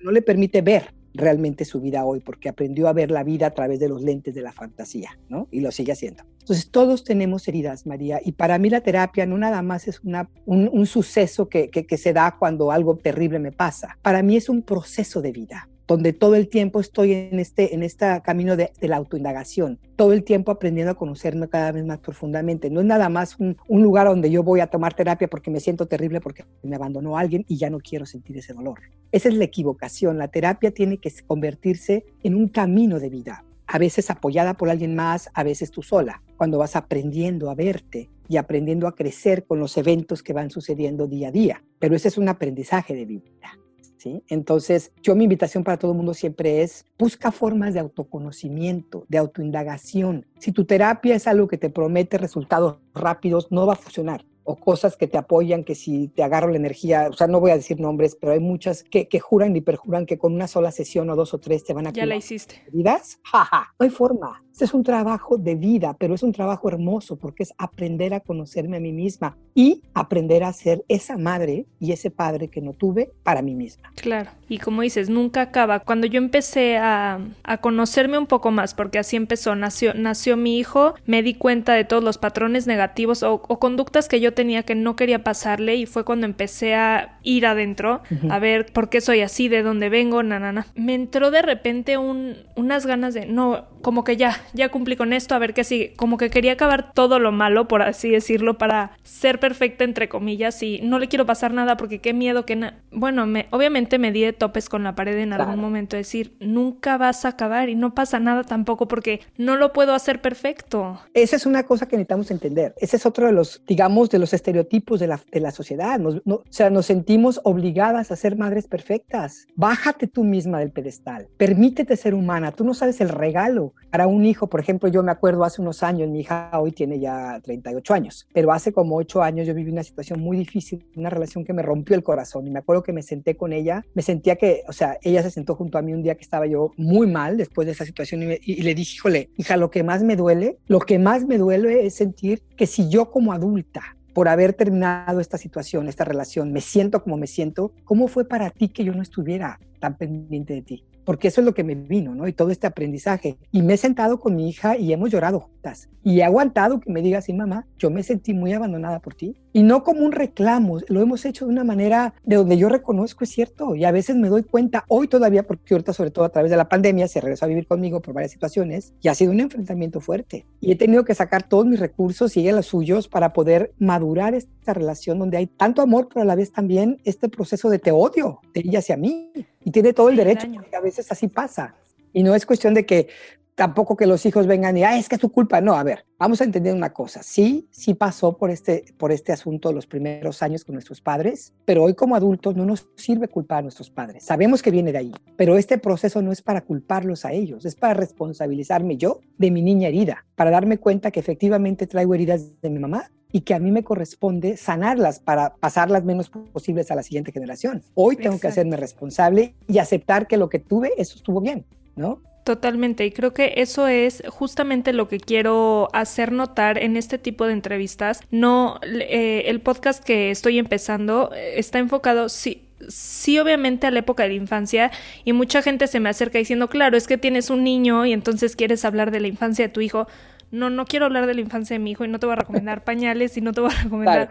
no 0.03 0.11
le 0.11 0.21
permite 0.21 0.61
ver 0.61 0.93
realmente 1.15 1.65
su 1.65 1.81
vida 1.81 2.05
hoy, 2.05 2.21
porque 2.21 2.49
aprendió 2.49 2.89
a 2.89 2.93
ver 2.93 3.11
la 3.11 3.25
vida 3.25 3.47
a 3.47 3.51
través 3.51 3.81
de 3.81 3.89
los 3.89 4.03
lentes 4.03 4.35
de 4.35 4.43
la 4.43 4.53
fantasía, 4.53 5.19
¿no? 5.29 5.49
Y 5.51 5.61
lo 5.61 5.71
sigue 5.71 5.93
haciendo. 5.93 6.25
Entonces, 6.41 6.71
todos 6.71 7.05
tenemos 7.05 7.47
heridas, 7.47 7.87
María, 7.87 8.21
y 8.25 8.33
para 8.33 8.59
mí 8.59 8.69
la 8.69 8.81
terapia 8.81 9.27
no 9.27 9.39
nada 9.39 9.63
más 9.63 9.87
es 9.87 10.01
una, 10.01 10.29
un, 10.45 10.87
suceso 10.87 11.49
que, 11.49 11.71
que, 11.71 11.97
se 11.97 12.13
da 12.13 12.37
cuando 12.39 12.73
algo 12.73 12.97
terrible 12.97 13.39
me 13.39 13.53
pasa. 13.53 13.99
Para 14.03 14.23
mí 14.23 14.37
es 14.37 14.49
un 14.49 14.63
proceso 14.63 15.23
de 15.23 15.33
vida 15.33 15.69
donde 15.93 16.15
todo 16.15 16.37
el 16.37 16.49
tiempo 16.49 16.81
estoy 16.81 17.13
en 17.13 17.39
este, 17.39 17.75
en 17.75 17.83
este 17.83 18.23
camino 18.25 18.57
de, 18.57 18.73
la 18.81 18.97
autoindagación, 18.97 19.79
todo 19.95 20.15
el 20.15 20.25
tiempo 20.25 20.51
aprendiendo 20.51 20.93
a 20.93 20.95
conocerme 20.95 21.49
cada 21.49 21.71
vez 21.71 21.85
más 21.85 21.99
profundamente. 21.99 22.71
No 22.71 22.81
es 22.81 22.87
nada 22.87 23.11
más 23.11 23.39
un, 23.39 23.59
un, 23.69 23.83
lugar 23.83 24.07
donde 24.07 24.31
yo 24.31 24.43
voy 24.43 24.61
a 24.61 24.69
tomar 24.69 24.95
terapia 24.95 25.29
porque 25.29 25.51
me 25.51 25.61
siento 25.61 25.87
terrible 25.87 26.23
porque 26.23 26.47
me 26.63 26.77
abandonó 26.77 27.19
alguien 27.19 27.45
y 27.47 27.59
ya 27.59 27.69
no 27.69 27.79
quiero 27.79 28.07
sentir 28.07 28.39
ese 28.39 28.55
dolor. 28.55 28.81
Esa 29.13 29.29
es 29.29 29.35
la 29.35 29.45
equivocación. 29.45 30.17
La 30.17 30.29
terapia 30.29 30.71
tiene 30.71 30.97
que 30.97 31.13
convertirse 31.27 32.07
en 32.23 32.37
un 32.37 32.49
camino 32.49 32.99
de 32.99 33.11
vida, 33.11 33.45
a 33.67 33.79
veces 33.79 34.09
apoyada 34.11 34.55
por 34.55 34.71
alguien 34.71 34.95
más, 34.95 35.29
a 35.35 35.43
veces 35.43 35.71
tú 35.71 35.83
sola, 35.83 36.23
cuando 36.39 36.57
vas 36.57 36.75
aprendiendo 36.75 37.51
a 37.51 37.55
verte 37.55 38.09
y 38.29 38.39
aprendiendo 38.39 38.87
a 38.89 38.95
crecer 38.95 39.45
con 39.45 39.59
los 39.61 39.77
eventos 39.77 40.23
que 40.23 40.33
van 40.33 40.49
sucediendo 40.49 41.07
día 41.07 41.29
a 41.29 41.33
día. 41.33 41.63
Pero 41.79 41.95
ese 41.95 42.09
es 42.09 42.17
un 42.17 42.31
aprendizaje 42.31 42.95
de 42.95 43.05
vida. 43.05 43.59
¿Sí? 44.03 44.25
Entonces, 44.29 44.91
yo 45.01 45.15
mi 45.15 45.25
invitación 45.25 45.63
para 45.63 45.79
todo 45.79 45.93
el 45.93 45.97
mundo 45.97 46.13
siempre 46.13 46.63
es, 46.63 46.85
busca 46.99 47.31
formas 47.31 47.75
de 47.75 47.81
autoconocimiento, 47.81 49.07
de 49.09 49.19
autoindagación. 49.19 50.27
Si 50.43 50.51
tu 50.51 50.65
terapia 50.65 51.15
es 51.15 51.29
algo 51.29 51.47
que 51.47 51.57
te 51.57 51.71
promete 51.71 52.19
resultados 52.19 52.79
rápidos, 52.95 53.53
no 53.53 53.65
va 53.65 53.75
a 53.75 53.77
funcionar 53.77 54.25
o 54.45 54.57
cosas 54.57 54.97
que 54.97 55.07
te 55.07 55.19
apoyan, 55.19 55.65
que 55.65 55.75
si 55.75 56.09
te 56.09 56.23
agarro 56.23 56.51
la 56.51 56.57
energía, 56.57 57.09
o 57.11 57.13
sea, 57.13 57.27
no 57.27 57.41
voy 57.41 57.53
a 57.53 57.57
decir 57.57 57.79
nombres, 57.81 58.17
pero 58.21 58.33
hay 58.33 58.41
muchas 58.41 58.83
que, 58.83 59.09
que 59.09 59.21
juran 59.21 59.55
y 59.55 59.61
perjuran 59.61 60.07
que 60.07 60.19
con 60.19 60.35
una 60.35 60.49
sola 60.49 60.73
sesión 60.73 61.09
o 61.11 61.17
dos 61.17 61.35
o 61.35 61.39
tres 61.39 61.65
te 61.65 61.73
van 61.73 61.87
a... 61.87 61.93
Ya 61.93 62.07
la 62.07 62.17
hiciste. 62.17 62.63
¿Vidas? 62.73 63.21
Jaja, 63.23 63.73
no 63.79 63.85
hay 63.85 63.91
forma. 63.91 64.43
Este 64.53 64.67
es 64.67 64.75
un 64.75 64.83
trabajo 64.83 65.39
de 65.39 65.55
vida, 65.55 65.97
pero 65.99 66.15
es 66.15 66.23
un 66.23 66.33
trabajo 66.33 66.69
hermoso 66.69 67.17
porque 67.17 67.43
es 67.43 67.55
aprender 67.57 68.13
a 68.13 68.21
conocerme 68.21 68.77
a 68.77 68.81
mí 68.81 68.93
misma 68.93 69.39
y 69.55 69.83
aprender 69.95 70.45
a 70.45 70.53
ser 70.53 70.85
esa 70.89 71.17
madre 71.17 71.67
y 71.81 71.93
ese 71.93 72.11
padre 72.11 72.49
que 72.49 72.61
no 72.61 72.75
tuve 72.75 73.11
para 73.23 73.41
mí 73.41 73.55
misma. 73.55 73.91
Claro, 73.95 74.31
y 74.49 74.59
como 74.59 74.83
dices, 74.83 75.09
nunca 75.09 75.41
acaba. 75.41 75.81
Cuando 75.81 76.07
yo 76.07 76.19
empecé 76.19 76.77
a, 76.77 77.19
a 77.45 77.59
conocerme 77.59 78.19
un 78.19 78.27
poco 78.27 78.51
más, 78.51 78.75
porque 78.75 78.99
así 78.99 79.17
empezó, 79.17 79.55
nació, 79.57 79.95
nació 79.95 80.32
mi 80.37 80.59
hijo, 80.59 80.95
me 81.07 81.23
di 81.23 81.35
cuenta 81.35 81.75
de 81.75 81.85
todos 81.85 82.03
los 82.03 82.19
patrones 82.19 82.67
negativos 82.67 83.23
o, 83.23 83.35
o 83.35 83.59
conductas 83.59 84.09
que 84.09 84.21
yo 84.21 84.33
tenía 84.33 84.63
que 84.63 84.75
no 84.75 84.97
quería 84.97 85.23
pasarle 85.23 85.77
y 85.77 85.87
fue 85.87 86.05
cuando 86.05 86.27
empecé 86.27 86.75
a 86.75 87.19
ir 87.23 87.47
adentro, 87.47 88.03
uh 88.11 88.15
-huh. 88.15 88.33
a 88.33 88.39
ver 88.39 88.67
por 88.73 88.89
qué 88.89 89.01
soy 89.01 89.21
así, 89.21 89.49
de 89.49 89.63
dónde 89.63 89.89
vengo, 89.89 90.23
na, 90.23 90.39
na, 90.39 90.53
na. 90.53 90.67
Me 90.75 90.95
entró 90.95 91.31
de 91.31 91.43
repente 91.43 91.97
un, 91.99 92.37
unas 92.57 92.87
ganas 92.87 93.15
de, 93.15 93.27
no, 93.27 93.67
como 93.83 94.05
que 94.05 94.17
ya, 94.17 94.41
ya 94.55 94.71
cumplí 94.71 94.97
con 94.97 95.13
esto, 95.13 95.35
a 95.35 95.39
ver 95.39 95.55
qué 95.55 95.65
sigue. 95.65 95.95
Como 95.97 96.17
que 96.17 96.31
quería 96.31 96.53
acabar 96.53 96.93
todo 96.93 97.19
lo 97.19 97.33
malo, 97.33 97.69
por 97.69 97.83
así 97.83 98.11
decirlo, 98.11 98.59
para 98.59 98.93
ser 99.03 99.41
perfecta, 99.41 99.85
entre 99.85 100.09
comillas, 100.09 100.63
y 100.63 100.81
no 100.83 100.99
le 100.99 101.09
quiero 101.09 101.27
pasar 101.27 101.53
nada 101.53 101.77
porque 101.77 102.01
qué 102.01 102.13
miedo 102.13 102.47
que... 102.47 102.73
bueno, 102.91 103.27
me, 103.27 103.47
obviamente 103.51 103.99
me 103.99 104.13
di 104.13 104.23
de 104.23 104.33
topes 104.33 104.69
con 104.69 104.85
la 104.85 104.95
pared 104.95 105.19
en 105.19 105.31
claro. 105.31 105.45
algún 105.45 105.61
momento, 105.61 105.97
decir, 105.97 106.37
nunca 106.41 106.97
vas 106.97 107.25
a 107.25 107.29
acabar 107.29 107.69
y 107.69 107.75
no 107.75 107.95
pasa 107.95 108.21
nada 108.21 108.45
tampoco 108.45 108.89
porque 108.89 109.21
no 109.37 109.57
lo 109.57 109.73
puedo 109.73 109.95
hacer 109.95 110.21
perfecto. 110.21 111.01
Esa 111.15 111.37
es 111.37 111.47
una 111.47 111.65
cosa 111.65 111.87
que 111.87 111.97
necesitamos 111.97 112.31
entender. 112.31 112.75
Ese 112.79 112.97
es 112.97 113.07
otro 113.07 113.27
de 113.27 113.33
los, 113.33 113.63
digamos, 113.67 114.11
de 114.11 114.19
los 114.19 114.33
estereotipos 114.33 115.01
de 115.01 115.09
la, 115.09 115.21
de 115.31 115.41
la 115.41 115.51
sociedad. 115.51 115.99
Nos, 115.99 116.25
no, 116.25 116.37
o 116.37 116.45
sea, 116.51 116.71
nos 116.71 116.87
sentimos 116.87 117.41
obligadas 117.45 118.11
a 118.11 118.17
ser 118.17 118.37
madres 118.37 118.67
perfectas. 118.67 119.47
Bájate 119.55 120.07
tú 120.07 120.25
misma 120.25 120.61
del 120.61 120.73
pedestal. 120.73 121.29
Permítete 121.37 121.97
ser 121.97 122.15
humana. 122.15 122.53
Tú 122.53 122.65
no 122.65 122.75
sabes 122.75 123.01
el 123.01 123.09
regalo 123.09 123.72
para 123.91 124.07
un 124.07 124.25
hijo, 124.25 124.47
por 124.47 124.59
ejemplo, 124.59 124.89
yo 124.89 125.03
me 125.03 125.13
acuerdo 125.13 125.45
hace 125.45 125.61
unos 125.61 125.83
años, 125.83 126.09
mi 126.09 126.21
hija 126.21 126.51
hoy 126.55 126.73
tiene 126.73 126.99
ya 126.99 127.39
38 127.43 127.93
años, 127.93 128.27
pero 128.33 128.51
hace 128.51 128.73
como 128.73 128.97
8 128.97 129.23
años 129.23 129.47
yo 129.47 129.55
viví 129.55 129.71
una 129.71 129.83
situación 129.83 130.21
muy 130.21 130.39
difícil, 130.39 130.87
una 130.97 131.11
relación 131.11 131.45
que 131.45 131.53
me 131.53 131.61
rompió 131.61 131.95
el 131.95 132.03
corazón 132.03 132.47
y 132.47 132.51
me 132.51 132.61
acuerdo 132.61 132.83
que 132.83 132.95
me 132.95 133.03
senté 133.03 133.37
con 133.37 133.53
ella, 133.53 133.85
me 133.93 134.01
sentía 134.01 134.37
que, 134.37 134.63
o 134.67 134.73
sea, 134.73 134.97
ella 135.03 135.23
se 135.23 135.31
sentó 135.31 135.55
junto 135.57 135.77
a 135.77 135.83
mí 135.83 135.93
un 135.93 136.03
día 136.03 136.15
que 136.15 136.23
estaba 136.23 136.47
yo 136.47 136.73
muy 136.79 137.07
mal 137.07 137.37
después 137.37 137.67
de 137.67 137.73
esa 137.73 137.85
situación 137.85 138.23
y, 138.23 138.27
me, 138.27 138.41
y 138.43 138.63
le 138.63 138.75
dije, 138.75 138.97
híjole, 138.97 139.31
hija, 139.37 139.59
lo 139.59 139.71
que 139.71 139.83
más 139.83 140.03
me 140.03 140.17
duele, 140.17 140.59
lo 140.67 140.81
que 140.81 140.99
más 140.99 141.27
me 141.27 141.37
duele 141.37 141.85
es 141.85 141.95
sentir 141.95 142.43
que 142.57 142.67
si 142.67 142.89
yo 142.89 143.11
como 143.11 143.35
adulta 143.35 143.83
por 144.15 144.29
haber 144.29 144.53
terminado 144.53 145.21
esta 145.21 145.39
situación, 145.39 145.89
esta 145.89 146.05
relación, 146.05 146.53
me 146.53 146.61
siento 146.61 147.03
como 147.03 147.17
me 147.17 147.27
siento, 147.27 147.73
¿cómo 147.85 148.09
fue 148.09 148.27
para 148.27 148.51
ti 148.51 148.69
que 148.69 148.85
yo 148.85 148.95
no 148.95 149.03
estuviera 149.03 149.59
tan 149.81 149.97
pendiente 149.97 150.55
de 150.55 150.63
ti? 150.63 150.85
Porque 151.05 151.29
eso 151.29 151.41
es 151.41 151.45
lo 151.45 151.55
que 151.55 151.65
me 151.65 151.75
vino, 151.75 152.15
¿no? 152.15 152.29
Y 152.29 152.33
todo 152.33 152.51
este 152.51 152.67
aprendizaje. 152.67 153.37
Y 153.51 153.63
me 153.63 153.75
he 153.75 153.77
sentado 153.77 154.19
con 154.19 154.37
mi 154.37 154.49
hija 154.49 154.77
y 154.77 154.93
hemos 154.93 155.11
llorado 155.11 155.41
juntas. 155.41 155.89
Y 156.03 156.21
he 156.21 156.25
aguantado 156.25 156.81
que 156.81 156.91
me 156.91 157.03
diga 157.03 157.19
así, 157.19 157.33
mamá, 157.33 157.67
yo 157.79 157.91
me 157.91 158.03
sentí 158.03 158.35
muy 158.35 158.53
abandonada 158.53 159.01
por 159.01 159.15
ti. 159.15 159.37
Y 159.53 159.63
no 159.63 159.85
como 159.85 160.01
un 160.01 160.13
reclamo, 160.13 160.81
lo 160.89 161.03
hemos 161.03 161.25
hecho 161.25 161.45
de 161.45 161.53
una 161.53 161.65
manera 161.65 162.15
de 162.25 162.37
donde 162.37 162.57
yo 162.57 162.69
reconozco 162.69 163.25
es 163.25 163.31
cierto. 163.31 163.75
Y 163.75 163.85
a 163.85 163.93
veces 163.93 164.17
me 164.17 164.29
doy 164.29 164.43
cuenta, 164.43 164.85
hoy 164.89 165.09
todavía, 165.09 165.47
porque 165.47 165.75
ahorita 165.75 165.93
sobre 165.93 166.11
todo 166.11 166.25
a 166.25 166.31
través 166.31 166.51
de 166.51 166.57
la 166.57 166.69
pandemia 166.69 167.07
se 167.07 167.21
regresó 167.21 167.45
a 167.45 167.49
vivir 167.49 167.67
conmigo 167.67 168.01
por 168.01 168.15
varias 168.15 168.33
situaciones 168.33 168.95
y 169.03 169.09
ha 169.09 169.15
sido 169.15 169.33
un 169.33 169.41
enfrentamiento 169.41 170.01
fuerte. 170.01 170.47
Y 170.61 170.73
he 170.73 170.77
tenido 170.77 171.05
que 171.05 171.15
sacar 171.15 171.43
todos 171.43 171.67
mis 171.67 171.81
recursos 171.81 172.37
y 172.37 172.41
ella 172.41 172.53
los 172.53 172.67
suyos 172.67 173.09
para 173.09 173.33
poder 173.33 173.73
madurar 173.79 174.35
esta 174.35 174.73
relación 174.73 175.19
donde 175.19 175.37
hay 175.37 175.47
tanto 175.47 175.83
amor, 175.83 176.09
pero 176.09 176.23
a 176.23 176.25
la 176.25 176.35
vez 176.35 176.53
también 176.53 176.99
este 177.05 177.29
proceso 177.29 177.69
de 177.69 177.79
te 177.79 177.91
odio 177.91 178.41
de 178.55 178.61
ella 178.61 178.79
hacia 178.79 178.97
mí. 178.97 179.31
Y 179.65 179.71
tiene 179.71 179.93
todo 179.93 180.09
sí, 180.09 180.13
el 180.13 180.17
derecho, 180.17 180.49
porque 180.53 180.77
a 180.77 180.81
veces 180.81 181.11
así 181.13 181.29
pasa. 181.29 181.75
Y 182.13 182.23
no 182.23 182.35
es 182.35 182.47
cuestión 182.47 182.75
de 182.75 182.85
que 182.85 183.09
tampoco 183.55 183.97
que 183.97 184.07
los 184.07 184.25
hijos 184.27 184.47
vengan 184.47 184.77
y, 184.77 184.85
ah, 184.85 184.99
es 184.99 185.09
que 185.09 185.17
es 185.17 185.21
tu 185.21 185.31
culpa. 185.31 185.61
No, 185.61 185.75
a 185.75 185.83
ver, 185.83 186.07
vamos 186.19 186.41
a 186.41 186.45
entender 186.45 186.75
una 186.75 186.93
cosa. 186.93 187.23
Sí, 187.23 187.69
sí 187.71 187.95
pasó 187.95 188.37
por 188.37 188.51
este, 188.51 188.85
por 188.97 189.13
este 189.13 189.33
asunto 189.33 189.73
los 189.73 189.87
primeros 189.87 190.43
años 190.43 190.65
con 190.65 190.75
nuestros 190.75 191.01
padres, 191.01 191.53
pero 191.65 191.85
hoy 191.85 191.95
como 191.95 192.17
adultos 192.17 192.57
no 192.57 192.65
nos 192.65 192.89
sirve 192.97 193.29
culpar 193.29 193.59
a 193.59 193.63
nuestros 193.63 193.91
padres. 193.91 194.25
Sabemos 194.25 194.63
que 194.63 194.71
viene 194.71 194.93
de 194.93 194.99
ahí, 194.99 195.13
pero 195.37 195.57
este 195.57 195.79
proceso 195.79 196.23
no 196.23 196.33
es 196.33 196.43
para 196.43 196.63
culparlos 196.63 197.25
a 197.25 197.33
ellos, 197.33 197.65
es 197.65 197.75
para 197.75 197.95
responsabilizarme 197.95 198.97
yo 198.97 199.21
de 199.39 199.51
mi 199.51 199.63
niña 199.63 199.89
herida, 199.89 200.25
para 200.35 200.51
darme 200.51 200.79
cuenta 200.79 201.11
que 201.11 201.21
efectivamente 201.21 201.87
traigo 201.87 202.15
heridas 202.15 202.61
de 202.61 202.71
mi 202.71 202.79
mamá 202.79 203.11
y 203.33 203.41
que 203.41 203.55
a 203.55 203.59
mí 203.59 203.71
me 203.71 203.83
corresponde 203.83 204.57
sanarlas 204.57 205.19
para 205.19 205.57
pasarlas 205.57 206.05
menos 206.05 206.29
posibles 206.29 206.91
a 206.91 206.95
la 206.95 207.03
siguiente 207.03 207.33
generación. 207.33 207.83
Hoy 207.95 208.17
tengo 208.17 208.37
Exacto. 208.37 208.41
que 208.43 208.49
hacerme 208.49 208.77
responsable 208.77 209.55
y 209.67 209.79
aceptar 209.79 210.27
que 210.27 210.37
lo 210.37 210.49
que 210.49 210.59
tuve, 210.59 210.93
eso 210.99 211.17
estuvo 211.17 211.41
bien, 211.41 211.65
¿no? 211.97 212.21
Totalmente, 212.45 213.07
y 213.07 213.13
creo 213.13 213.33
que 213.33 213.55
eso 213.59 213.87
es 213.87 214.25
justamente 214.29 214.93
lo 214.93 215.07
que 215.07 215.21
quiero 215.21 215.89
hacer 215.93 216.33
notar 216.33 216.77
en 216.79 216.97
este 216.97 217.17
tipo 217.17 217.47
de 217.47 217.53
entrevistas. 217.53 218.21
No, 218.33 218.81
eh, 218.83 219.45
el 219.47 219.61
podcast 219.61 220.03
que 220.03 220.33
estoy 220.33 220.59
empezando 220.59 221.31
está 221.35 221.79
enfocado, 221.79 222.29
sí, 222.29 222.63
sí 222.89 223.39
obviamente 223.39 223.87
a 223.87 223.93
la 223.93 224.01
época 224.01 224.25
de 224.25 224.31
la 224.31 224.35
infancia 224.35 224.91
y 225.25 225.33
mucha 225.33 225.63
gente 225.63 225.87
se 225.87 226.01
me 226.01 226.09
acerca 226.09 226.39
diciendo, 226.39 226.69
claro, 226.69 226.97
es 226.97 227.07
que 227.07 227.17
tienes 227.17 227.49
un 227.49 227.63
niño 227.63 228.07
y 228.07 228.13
entonces 228.13 228.57
quieres 228.57 228.85
hablar 228.85 229.13
de 229.13 229.21
la 229.21 229.29
infancia 229.29 229.69
de 229.69 229.73
tu 229.73 229.81
hijo. 229.81 230.09
No, 230.51 230.69
no 230.69 230.85
quiero 230.85 231.07
hablar 231.07 231.27
de 231.27 231.35
la 231.35 231.41
infancia 231.43 231.75
de 231.75 231.79
mi 231.79 231.93
hijo 231.93 232.05
y 232.05 232.09
no 232.09 232.19
te 232.19 232.27
voy 232.27 232.33
a 232.33 232.37
recomendar 232.37 232.83
pañales 232.85 233.37
y 233.37 233.41
no 233.41 233.53
te 233.53 233.61
voy 233.61 233.71
a 233.71 233.83
recomendar... 233.85 234.31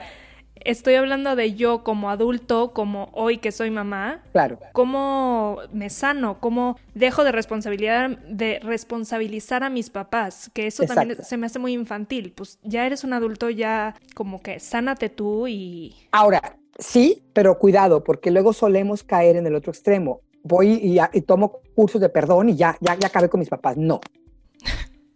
Estoy 0.65 0.95
hablando 0.95 1.35
de 1.35 1.53
yo 1.53 1.83
como 1.83 2.09
adulto, 2.09 2.71
como 2.73 3.09
hoy 3.13 3.37
que 3.37 3.51
soy 3.51 3.71
mamá. 3.71 4.23
Claro. 4.31 4.59
Cómo 4.73 5.59
me 5.71 5.89
sano, 5.89 6.39
cómo 6.39 6.77
dejo 6.93 7.23
de 7.23 7.31
responsabilidad, 7.31 8.09
de 8.27 8.59
responsabilizar 8.59 9.63
a 9.63 9.69
mis 9.69 9.89
papás, 9.89 10.49
que 10.53 10.67
eso 10.67 10.83
Exacto. 10.83 11.01
también 11.01 11.23
se 11.23 11.37
me 11.37 11.45
hace 11.45 11.59
muy 11.59 11.73
infantil. 11.73 12.33
Pues 12.35 12.59
ya 12.63 12.85
eres 12.85 13.03
un 13.03 13.13
adulto, 13.13 13.49
ya 13.49 13.95
como 14.15 14.41
que 14.41 14.59
sánate 14.59 15.09
tú 15.09 15.47
y. 15.47 15.95
Ahora, 16.11 16.57
sí, 16.77 17.23
pero 17.33 17.57
cuidado, 17.57 18.03
porque 18.03 18.31
luego 18.31 18.53
solemos 18.53 19.03
caer 19.03 19.35
en 19.35 19.47
el 19.47 19.55
otro 19.55 19.71
extremo. 19.71 20.21
Voy 20.43 20.73
y, 20.73 20.97
y 21.13 21.21
tomo 21.21 21.59
cursos 21.75 22.01
de 22.01 22.09
perdón 22.09 22.49
y 22.49 22.55
ya, 22.55 22.77
ya, 22.81 22.95
ya 22.95 23.07
acabé 23.07 23.29
con 23.29 23.39
mis 23.39 23.49
papás. 23.49 23.77
No. 23.77 24.01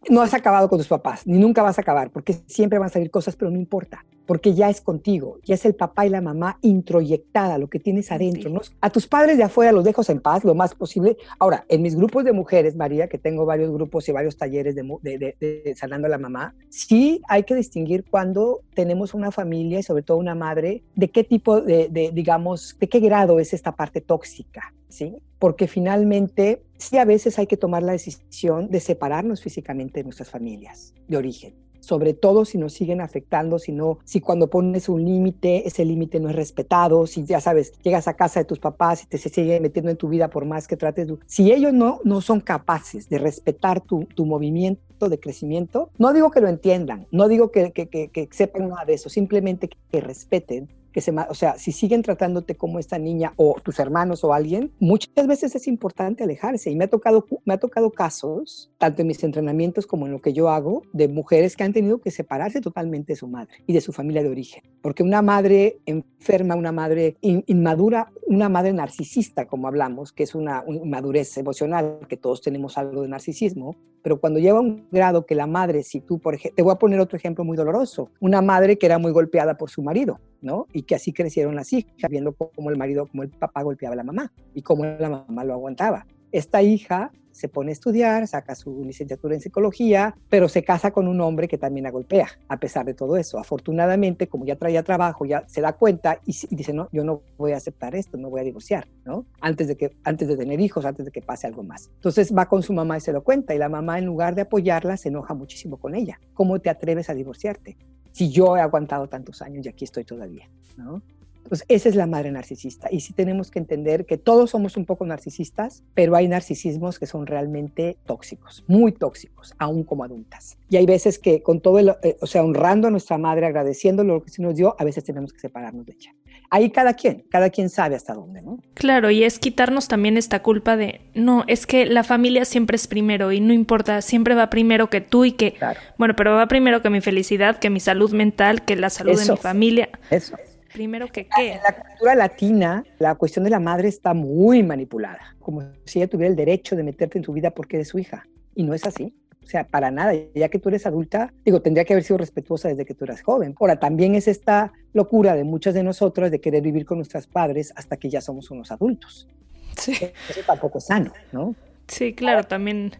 No 0.09 0.21
has 0.21 0.33
acabado 0.33 0.69
con 0.69 0.77
tus 0.77 0.87
papás, 0.87 1.25
ni 1.25 1.37
nunca 1.37 1.63
vas 1.63 1.77
a 1.77 1.81
acabar, 1.81 2.11
porque 2.11 2.33
siempre 2.47 2.79
van 2.79 2.87
a 2.87 2.91
salir 2.91 3.09
cosas, 3.11 3.35
pero 3.35 3.51
no 3.51 3.57
importa 3.57 4.05
porque 4.25 4.53
ya 4.53 4.69
es 4.69 4.81
contigo, 4.81 5.39
ya 5.43 5.55
es 5.55 5.65
el 5.65 5.75
papá 5.75 6.05
y 6.05 6.09
la 6.09 6.21
mamá 6.21 6.57
introyectada, 6.61 7.57
lo 7.57 7.67
que 7.67 7.79
tienes 7.79 8.11
adentro. 8.11 8.49
¿no? 8.49 8.61
A 8.81 8.89
tus 8.89 9.07
padres 9.07 9.37
de 9.37 9.43
afuera 9.43 9.71
los 9.71 9.83
dejo 9.83 10.01
en 10.07 10.19
paz 10.19 10.43
lo 10.43 10.55
más 10.55 10.75
posible. 10.75 11.17
Ahora, 11.39 11.65
en 11.69 11.81
mis 11.81 11.95
grupos 11.95 12.23
de 12.25 12.33
mujeres, 12.33 12.75
María, 12.75 13.07
que 13.07 13.17
tengo 13.17 13.45
varios 13.45 13.71
grupos 13.71 14.07
y 14.09 14.11
varios 14.11 14.37
talleres 14.37 14.75
de, 14.75 14.83
de, 15.01 15.17
de, 15.17 15.63
de 15.63 15.75
sanando 15.75 16.07
a 16.07 16.09
la 16.09 16.17
mamá, 16.17 16.55
sí 16.69 17.21
hay 17.27 17.43
que 17.43 17.55
distinguir 17.55 18.05
cuando 18.09 18.61
tenemos 18.73 19.13
una 19.13 19.31
familia 19.31 19.79
y 19.79 19.83
sobre 19.83 20.03
todo 20.03 20.17
una 20.17 20.35
madre, 20.35 20.83
de 20.95 21.09
qué 21.09 21.23
tipo 21.23 21.61
de, 21.61 21.89
de 21.89 22.11
digamos, 22.11 22.77
de 22.79 22.89
qué 22.89 22.99
grado 22.99 23.39
es 23.39 23.53
esta 23.53 23.73
parte 23.73 24.01
tóxica. 24.01 24.73
¿Sí? 24.87 25.13
Porque 25.39 25.67
finalmente 25.67 26.63
sí 26.77 26.97
a 26.97 27.05
veces 27.05 27.39
hay 27.39 27.47
que 27.47 27.57
tomar 27.57 27.83
la 27.83 27.91
decisión 27.91 28.69
de 28.69 28.79
separarnos 28.79 29.41
físicamente 29.41 29.99
de 29.99 30.05
nuestras 30.05 30.29
familias 30.29 30.93
de 31.07 31.17
origen 31.17 31.65
sobre 31.85 32.15
todo 32.15 32.45
si 32.45 32.57
nos 32.57 32.73
siguen 32.73 32.99
afectando, 32.99 33.59
si, 33.59 33.71
no, 33.71 33.99
si 34.05 34.19
cuando 34.19 34.49
pones 34.49 34.89
un 34.89 35.05
límite, 35.05 35.67
ese 35.67 35.85
límite 35.85 36.19
no 36.19 36.29
es 36.29 36.35
respetado, 36.35 37.05
si 37.05 37.23
ya 37.25 37.39
sabes, 37.39 37.73
llegas 37.83 38.07
a 38.07 38.15
casa 38.15 38.39
de 38.39 38.45
tus 38.45 38.57
papás 38.59 39.03
y 39.03 39.05
te 39.05 39.19
se 39.19 39.29
sigue 39.29 39.59
metiendo 39.59 39.91
en 39.91 39.97
tu 39.97 40.09
vida 40.09 40.29
por 40.29 40.45
más 40.45 40.67
que 40.67 40.77
trates, 40.77 41.07
si 41.27 41.51
ellos 41.51 41.73
no, 41.73 41.99
no 42.03 42.21
son 42.21 42.39
capaces 42.39 43.07
de 43.07 43.19
respetar 43.19 43.81
tu, 43.81 44.05
tu 44.15 44.25
movimiento 44.25 45.09
de 45.09 45.19
crecimiento, 45.19 45.91
no 45.99 46.11
digo 46.11 46.31
que 46.31 46.41
lo 46.41 46.47
entiendan, 46.47 47.05
no 47.11 47.27
digo 47.27 47.51
que, 47.51 47.71
que, 47.71 47.87
que, 47.87 48.07
que 48.09 48.27
sepan 48.31 48.69
nada 48.69 48.85
de 48.85 48.95
eso, 48.95 49.09
simplemente 49.09 49.69
que 49.69 50.01
respeten 50.01 50.69
se, 51.01 51.11
o 51.11 51.33
sea, 51.33 51.57
si 51.57 51.71
siguen 51.71 52.01
tratándote 52.01 52.55
como 52.55 52.79
esta 52.79 52.97
niña 52.97 53.33
o 53.37 53.55
tus 53.63 53.79
hermanos 53.79 54.23
o 54.23 54.33
alguien, 54.33 54.71
muchas 54.79 55.27
veces 55.27 55.55
es 55.55 55.67
importante 55.67 56.23
alejarse. 56.23 56.71
Y 56.71 56.75
me 56.75 56.85
ha 56.85 56.89
tocado, 56.89 57.25
me 57.45 57.53
ha 57.53 57.57
tocado 57.57 57.91
casos, 57.91 58.71
tanto 58.77 59.01
en 59.01 59.07
mis 59.07 59.23
entrenamientos 59.23 59.87
como 59.87 60.05
en 60.05 60.13
lo 60.13 60.21
que 60.21 60.33
yo 60.33 60.49
hago, 60.49 60.83
de 60.93 61.07
mujeres 61.07 61.55
que 61.55 61.63
han 61.63 61.73
tenido 61.73 61.99
que 61.99 62.11
separarse 62.11 62.61
totalmente 62.61 63.13
de 63.13 63.17
su 63.17 63.27
madre 63.27 63.55
y 63.67 63.73
de 63.73 63.81
su 63.81 63.93
familia 63.93 64.23
de 64.23 64.29
origen. 64.29 64.63
Porque 64.81 65.03
una 65.03 65.21
madre 65.21 65.79
enferma, 65.85 66.55
una 66.55 66.71
madre 66.71 67.17
in, 67.21 67.43
inmadura, 67.47 68.11
una 68.27 68.49
madre 68.49 68.73
narcisista, 68.73 69.45
como 69.45 69.67
hablamos, 69.67 70.11
que 70.11 70.23
es 70.23 70.35
una 70.35 70.63
inmadurez 70.67 71.37
emocional, 71.37 71.99
que 72.07 72.17
todos 72.17 72.41
tenemos 72.41 72.77
algo 72.77 73.01
de 73.01 73.09
narcisismo, 73.09 73.75
pero 74.05 74.19
cuando 74.19 74.39
lleva 74.39 74.59
un 74.59 74.87
grado 74.91 75.25
que 75.25 75.33
la 75.33 75.47
madre, 75.47 75.81
si 75.81 75.99
tú, 75.99 76.19
por 76.19 76.35
ejemplo, 76.35 76.55
te 76.55 76.61
voy 76.61 76.71
a 76.71 76.75
poner 76.75 76.99
otro 76.99 77.17
ejemplo 77.17 77.43
muy 77.43 77.57
doloroso, 77.57 78.11
una 78.19 78.39
madre 78.39 78.77
que 78.77 78.85
era 78.85 78.99
muy 78.99 79.11
golpeada 79.11 79.57
por 79.57 79.71
su 79.71 79.81
marido, 79.81 80.19
¿no? 80.45 80.67
Y 80.71 80.83
que 80.83 80.95
así 80.95 81.11
crecieron 81.11 81.55
las 81.55 81.73
hijas, 81.73 82.09
viendo 82.09 82.33
cómo 82.33 82.69
el 82.69 82.77
marido, 82.77 83.07
cómo 83.07 83.23
el 83.23 83.29
papá 83.29 83.63
golpeaba 83.63 83.93
a 83.93 83.97
la 83.97 84.03
mamá 84.03 84.31
y 84.53 84.61
cómo 84.61 84.85
la 84.85 85.09
mamá 85.09 85.43
lo 85.43 85.53
aguantaba. 85.53 86.05
Esta 86.31 86.61
hija 86.61 87.11
se 87.31 87.49
pone 87.49 87.71
a 87.71 87.73
estudiar, 87.73 88.27
saca 88.27 88.55
su 88.55 88.81
licenciatura 88.85 89.35
en 89.35 89.41
psicología, 89.41 90.15
pero 90.29 90.47
se 90.47 90.63
casa 90.63 90.91
con 90.91 91.09
un 91.09 91.19
hombre 91.19 91.49
que 91.49 91.57
también 91.57 91.83
la 91.83 91.91
golpea, 91.91 92.29
a 92.47 92.57
pesar 92.57 92.85
de 92.85 92.93
todo 92.93 93.17
eso. 93.17 93.39
Afortunadamente, 93.39 94.27
como 94.27 94.45
ya 94.45 94.55
traía 94.55 94.83
trabajo, 94.83 95.25
ya 95.25 95.43
se 95.47 95.59
da 95.59 95.73
cuenta 95.73 96.19
y, 96.25 96.33
dice, 96.55 96.71
no, 96.71 96.87
yo 96.93 97.03
no 97.03 97.23
voy 97.37 97.51
a 97.51 97.57
aceptar 97.57 97.93
esto, 97.93 98.17
no 98.17 98.29
voy 98.29 98.39
a 98.39 98.43
divorciar, 98.43 98.87
¿no? 99.03 99.25
Antes 99.41 99.67
de, 99.67 99.75
que, 99.75 99.97
antes 100.05 100.29
de 100.29 100.37
tener 100.37 100.61
hijos, 100.61 100.85
antes 100.85 101.05
de 101.05 101.11
que 101.11 101.21
pase 101.21 101.45
algo 101.45 101.63
más. 101.63 101.89
Entonces 101.95 102.33
va 102.33 102.47
con 102.47 102.63
su 102.63 102.71
mamá 102.71 102.97
y 102.97 103.01
se 103.01 103.11
lo 103.11 103.21
cuenta, 103.21 103.53
y 103.53 103.57
la 103.57 103.67
mamá, 103.67 103.99
en 103.99 104.05
lugar 104.05 104.33
de 104.35 104.43
apoyarla, 104.43 104.95
se 104.95 105.09
enoja 105.09 105.33
muchísimo 105.33 105.75
con 105.77 105.93
ella. 105.93 106.21
¿Cómo 106.35 106.59
te 106.59 106.69
atreves 106.69 107.09
a 107.09 107.15
divorciarte? 107.15 107.75
Si 108.15 108.31
yo 108.31 108.55
he 108.55 108.61
aguantado 108.61 109.09
tantos 109.09 109.41
años 109.41 109.65
y 109.65 109.67
aquí 109.67 109.83
estoy 109.83 110.05
todavía, 110.05 110.47
¿no? 110.77 111.01
Pues 111.47 111.63
esa 111.67 111.89
es 111.89 111.95
la 111.95 112.07
madre 112.07 112.31
narcisista. 112.31 112.87
Y 112.91 113.01
sí 113.01 113.13
tenemos 113.13 113.51
que 113.51 113.59
entender 113.59 114.05
que 114.05 114.17
todos 114.17 114.51
somos 114.51 114.77
un 114.77 114.85
poco 114.85 115.05
narcisistas, 115.05 115.83
pero 115.93 116.15
hay 116.15 116.27
narcisismos 116.27 116.99
que 116.99 117.05
son 117.05 117.27
realmente 117.27 117.97
tóxicos, 118.05 118.63
muy 118.67 118.91
tóxicos, 118.91 119.53
aún 119.57 119.83
como 119.83 120.03
adultas. 120.03 120.57
Y 120.69 120.77
hay 120.77 120.85
veces 120.85 121.19
que 121.19 121.43
con 121.43 121.61
todo 121.61 121.79
el, 121.79 121.89
eh, 122.03 122.17
o 122.21 122.27
sea, 122.27 122.43
honrando 122.43 122.87
a 122.87 122.91
nuestra 122.91 123.17
madre, 123.17 123.45
agradeciendo 123.45 124.03
lo 124.03 124.23
que 124.23 124.31
se 124.31 124.41
nos 124.41 124.55
dio, 124.55 124.75
a 124.79 124.83
veces 124.83 125.03
tenemos 125.03 125.33
que 125.33 125.39
separarnos 125.39 125.85
de 125.85 125.93
ella. 125.93 126.15
Ahí 126.49 126.69
cada 126.69 126.93
quien, 126.93 127.25
cada 127.29 127.49
quien 127.49 127.69
sabe 127.69 127.95
hasta 127.95 128.13
dónde, 128.13 128.41
¿no? 128.41 128.59
Claro, 128.75 129.09
y 129.09 129.23
es 129.23 129.39
quitarnos 129.39 129.87
también 129.87 130.17
esta 130.17 130.41
culpa 130.41 130.77
de, 130.77 131.01
no, 131.13 131.43
es 131.47 131.65
que 131.65 131.85
la 131.85 132.03
familia 132.03 132.45
siempre 132.45 132.75
es 132.75 132.87
primero 132.87 133.31
y 133.31 133.39
no 133.39 133.53
importa, 133.53 134.01
siempre 134.01 134.35
va 134.35 134.49
primero 134.49 134.89
que 134.89 135.01
tú 135.01 135.25
y 135.25 135.31
que, 135.31 135.55
bueno, 135.97 136.15
pero 136.15 136.35
va 136.35 136.47
primero 136.47 136.81
que 136.81 136.89
mi 136.89 137.01
felicidad, 137.01 137.57
que 137.57 137.69
mi 137.69 137.79
salud 137.79 138.11
mental, 138.13 138.63
que 138.63 138.75
la 138.75 138.89
salud 138.89 139.19
de 139.19 139.31
mi 139.31 139.37
familia. 139.37 139.89
Eso. 140.09 140.35
Primero 140.75 141.07
que 141.07 141.25
qué. 141.25 141.53
En 141.53 141.61
la 141.63 141.73
cultura 141.73 142.15
latina, 142.15 142.83
la 142.99 143.15
cuestión 143.15 143.45
de 143.45 143.49
la 143.49 143.61
madre 143.61 143.87
está 143.87 144.13
muy 144.13 144.61
manipulada, 144.61 145.37
como 145.39 145.63
si 145.85 145.99
ella 145.99 146.09
tuviera 146.09 146.29
el 146.29 146.35
derecho 146.35 146.75
de 146.75 146.83
meterte 146.83 147.17
en 147.17 147.23
tu 147.23 147.31
vida 147.31 147.51
porque 147.51 147.77
eres 147.77 147.87
su 147.87 147.97
hija. 147.97 148.27
Y 148.55 148.63
no 148.63 148.73
es 148.73 148.85
así. 148.85 149.15
O 149.41 149.47
sea, 149.47 149.63
para 149.63 149.89
nada, 149.89 150.13
ya 150.33 150.49
que 150.49 150.59
tú 150.59 150.67
eres 150.67 150.85
adulta, 150.85 151.31
digo, 151.45 151.61
tendría 151.61 151.85
que 151.85 151.93
haber 151.93 152.03
sido 152.03 152.17
respetuosa 152.17 152.67
desde 152.67 152.83
que 152.83 152.93
tú 152.93 153.05
eras 153.05 153.21
joven. 153.21 153.55
Ahora, 153.57 153.79
también 153.79 154.15
es 154.15 154.27
esta 154.27 154.73
locura 154.91 155.33
de 155.35 155.45
muchas 155.45 155.73
de 155.75 155.83
nosotras 155.83 156.29
de 156.29 156.41
querer 156.41 156.61
vivir 156.61 156.85
con 156.85 156.97
nuestros 156.97 157.25
padres 157.25 157.71
hasta 157.77 157.95
que 157.95 158.09
ya 158.09 158.19
somos 158.19 158.51
unos 158.51 158.69
adultos. 158.71 159.29
Sí. 159.77 159.93
Eso 160.29 160.41
tampoco 160.45 160.79
es 160.79 160.87
sano, 160.87 161.13
¿no? 161.31 161.55
Sí, 161.87 162.13
claro, 162.13 162.43
también, 162.43 162.91